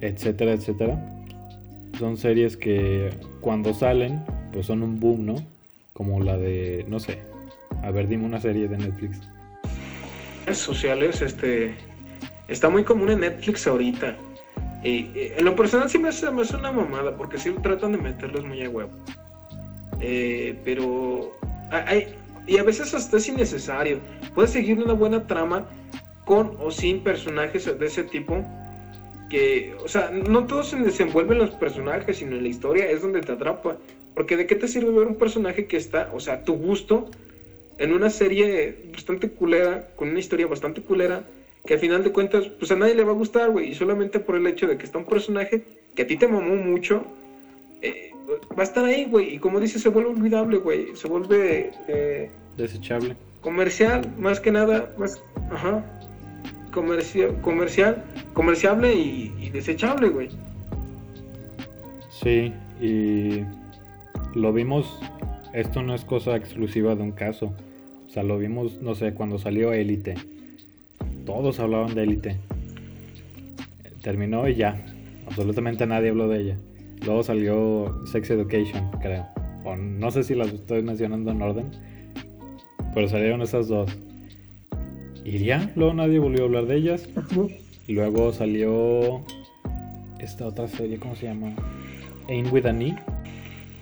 [0.00, 1.19] etcétera, etcétera.
[2.00, 3.10] Son series que
[3.42, 4.24] cuando salen,
[4.54, 5.34] pues son un boom, ¿no?
[5.92, 7.18] Como la de, no sé,
[7.82, 9.20] a ver, dime una serie de Netflix.
[10.50, 11.74] Sociales, este,
[12.48, 14.16] está muy común en Netflix ahorita.
[14.82, 18.64] Y, en lo personal sí me hace, una mamada, porque sí tratan de meterlos muy
[18.64, 18.92] a huevo.
[20.00, 21.38] Eh, pero
[21.70, 22.14] hay,
[22.46, 24.00] y a veces hasta es innecesario.
[24.34, 25.68] Puedes seguir una buena trama
[26.24, 28.42] con o sin personajes de ese tipo.
[29.30, 33.20] Que, o sea, no todos se desenvuelven los personajes, sino en la historia es donde
[33.20, 33.78] te atrapa.
[34.14, 37.08] Porque de qué te sirve ver un personaje que está, o sea, a tu gusto,
[37.78, 41.24] en una serie bastante culera, con una historia bastante culera,
[41.64, 43.70] que al final de cuentas, pues a nadie le va a gustar, güey.
[43.70, 45.62] Y solamente por el hecho de que está un personaje
[45.94, 47.04] que a ti te mamó mucho,
[47.82, 48.10] eh,
[48.56, 49.34] va a estar ahí, güey.
[49.34, 50.96] Y como dices, se vuelve olvidable, güey.
[50.96, 51.72] Se vuelve...
[51.88, 53.16] Eh, Desechable.
[53.40, 55.22] Comercial, más que nada, más...
[55.50, 55.84] Ajá.
[56.72, 60.28] Comercial, comercial, comerciable y, desechable, güey.
[62.10, 63.44] Sí, y
[64.34, 65.00] lo vimos,
[65.52, 67.54] esto no es cosa exclusiva de un caso.
[68.06, 70.14] O sea, lo vimos, no sé, cuando salió Élite.
[71.26, 72.36] Todos hablaban de Élite.
[74.02, 74.84] Terminó y ya.
[75.26, 76.58] Absolutamente nadie habló de ella.
[77.04, 79.26] Luego salió Sex Education, creo.
[79.64, 81.70] O no sé si las estoy mencionando en orden.
[82.94, 83.96] Pero salieron esas dos.
[85.24, 87.08] Y ya, luego nadie volvió a hablar de ellas.
[87.86, 89.22] Y luego salió
[90.18, 91.52] esta otra serie, ¿cómo se llama?
[92.28, 92.96] Aim with an E.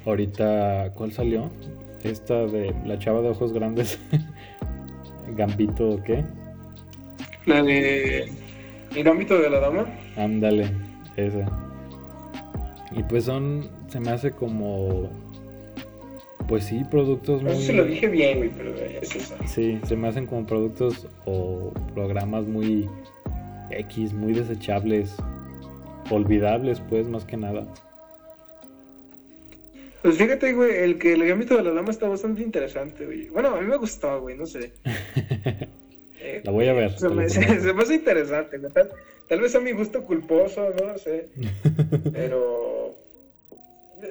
[0.07, 1.51] Ahorita, ¿cuál salió?
[2.03, 3.99] Esta de la chava de ojos grandes.
[5.37, 6.25] Gambito, ¿o ¿qué?
[7.47, 8.31] La de.
[8.95, 9.87] ¿El ámbito de la dama?
[10.17, 10.71] Ándale,
[11.17, 11.47] esa.
[12.93, 15.11] Y pues son, se me hace como,
[16.49, 17.53] pues sí, productos muy...
[17.53, 19.37] Eso se lo dije bien, güey, pero es eso.
[19.47, 22.89] Sí, se me hacen como productos o programas muy
[23.71, 25.15] X, muy desechables,
[26.11, 27.67] olvidables, pues, más que nada.
[30.03, 33.29] Pues fíjate, güey, el que el ámbito de la dama está bastante interesante, güey.
[33.29, 34.73] Bueno, a mí me gustó, güey, no sé.
[36.45, 36.93] la voy a ver.
[36.93, 37.41] Se me, se,
[37.75, 38.91] me, hace interesante, ¿verdad?
[39.29, 41.29] Tal vez a mi gusto culposo, no sé.
[42.13, 42.97] Pero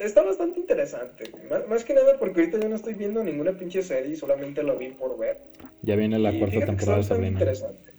[0.01, 1.31] está bastante interesante.
[1.69, 4.89] Más, que nada porque ahorita yo no estoy viendo ninguna pinche serie, solamente lo vi
[4.89, 5.37] por ver.
[5.81, 7.31] Ya viene la cuarta temporada de Sabrina.
[7.31, 7.91] interesante.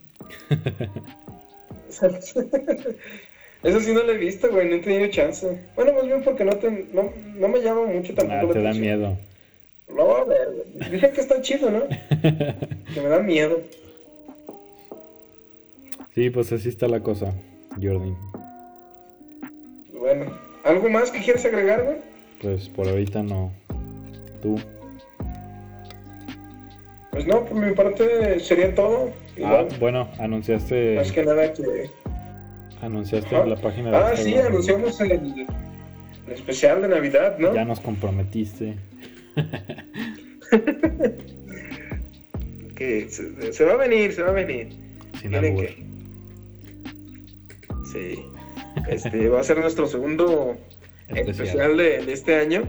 [3.62, 5.58] Eso sí no lo he visto, güey, no he tenido chance.
[5.74, 6.52] Bueno, más bien porque no,
[6.92, 8.50] no, no me llama mucho tampoco.
[8.50, 9.18] Ah, te da miedo.
[9.88, 10.90] Voy a ver, güey.
[10.90, 11.88] Dicen que está chido, ¿no?
[12.22, 13.60] que me da miedo.
[16.14, 17.34] Sí, pues así está la cosa,
[17.82, 18.14] Jordi.
[19.92, 20.26] Bueno,
[20.64, 21.96] ¿algo más que quieres agregar, güey?
[22.40, 23.52] Pues por ahorita no.
[24.42, 24.56] ¿Tú?
[27.10, 29.12] Pues no, por mi parte sería todo.
[29.44, 30.96] Ah, bueno, anunciaste.
[30.96, 31.90] Más que nada que.
[32.80, 33.96] Anunciaste la página de.
[33.96, 35.46] Ah, sí, anunciamos el, el,
[36.32, 37.54] especial de Navidad, ¿no?
[37.54, 38.76] Ya nos comprometiste.
[42.76, 44.68] que se, va a venir, se va a venir.
[45.20, 45.66] Sin albur.
[47.92, 48.24] Sí.
[48.88, 50.56] Este va a ser nuestro segundo
[51.08, 52.62] especial, de, este año.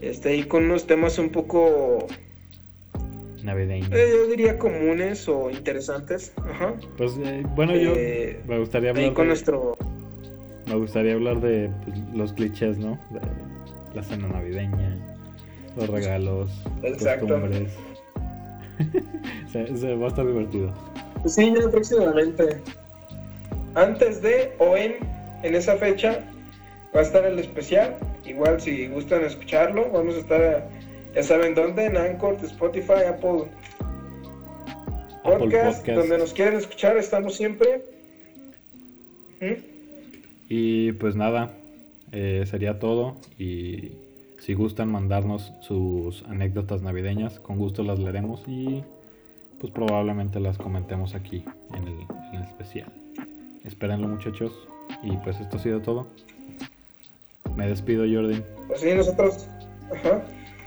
[0.00, 2.06] Este, ahí con unos temas un poco
[3.44, 3.90] navideños.
[3.92, 6.32] Eh, yo diría comunes o interesantes.
[6.36, 6.74] Ajá.
[6.96, 9.76] Pues eh, bueno, yo eh, me gustaría hablar con nuestro
[10.66, 12.98] me gustaría hablar de pues, los clichés, ¿no?
[13.10, 13.20] De
[13.94, 14.96] la cena navideña,
[15.76, 16.50] los regalos,
[16.82, 17.28] Exacto.
[17.28, 17.72] costumbres.
[19.52, 20.72] se va a estar divertido.
[21.26, 22.60] Sí, ya próximamente.
[23.74, 24.96] Antes de o en,
[25.42, 26.24] en esa fecha
[26.94, 27.96] va a estar el especial.
[28.24, 30.68] Igual si gustan escucharlo, vamos a estar,
[31.14, 33.50] ya saben dónde, en Anchor, Spotify, Apple,
[35.22, 37.84] Podcast, donde nos quieren escuchar, estamos siempre.
[39.40, 39.54] ¿Mm?
[40.48, 41.50] Y pues nada,
[42.12, 43.92] eh, sería todo y
[44.38, 48.84] Si gustan mandarnos sus anécdotas navideñas, con gusto las leeremos y
[49.58, 51.98] pues probablemente las comentemos aquí en el,
[52.30, 52.92] en el especial.
[53.64, 54.52] Espérenlo muchachos
[55.02, 56.06] y pues esto ha sido todo.
[57.56, 58.42] Me despido Jordi.
[58.68, 59.48] Pues sí, nosotros,
[59.92, 60.22] ajá,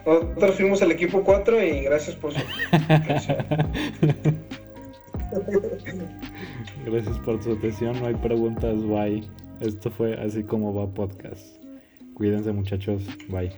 [0.06, 2.40] nosotros fuimos el equipo 4 y gracias por su
[6.86, 9.24] Gracias por su atención, no hay preguntas, bye.
[9.60, 11.58] Esto fue así como va podcast.
[12.14, 13.52] Cuídense muchachos, bye.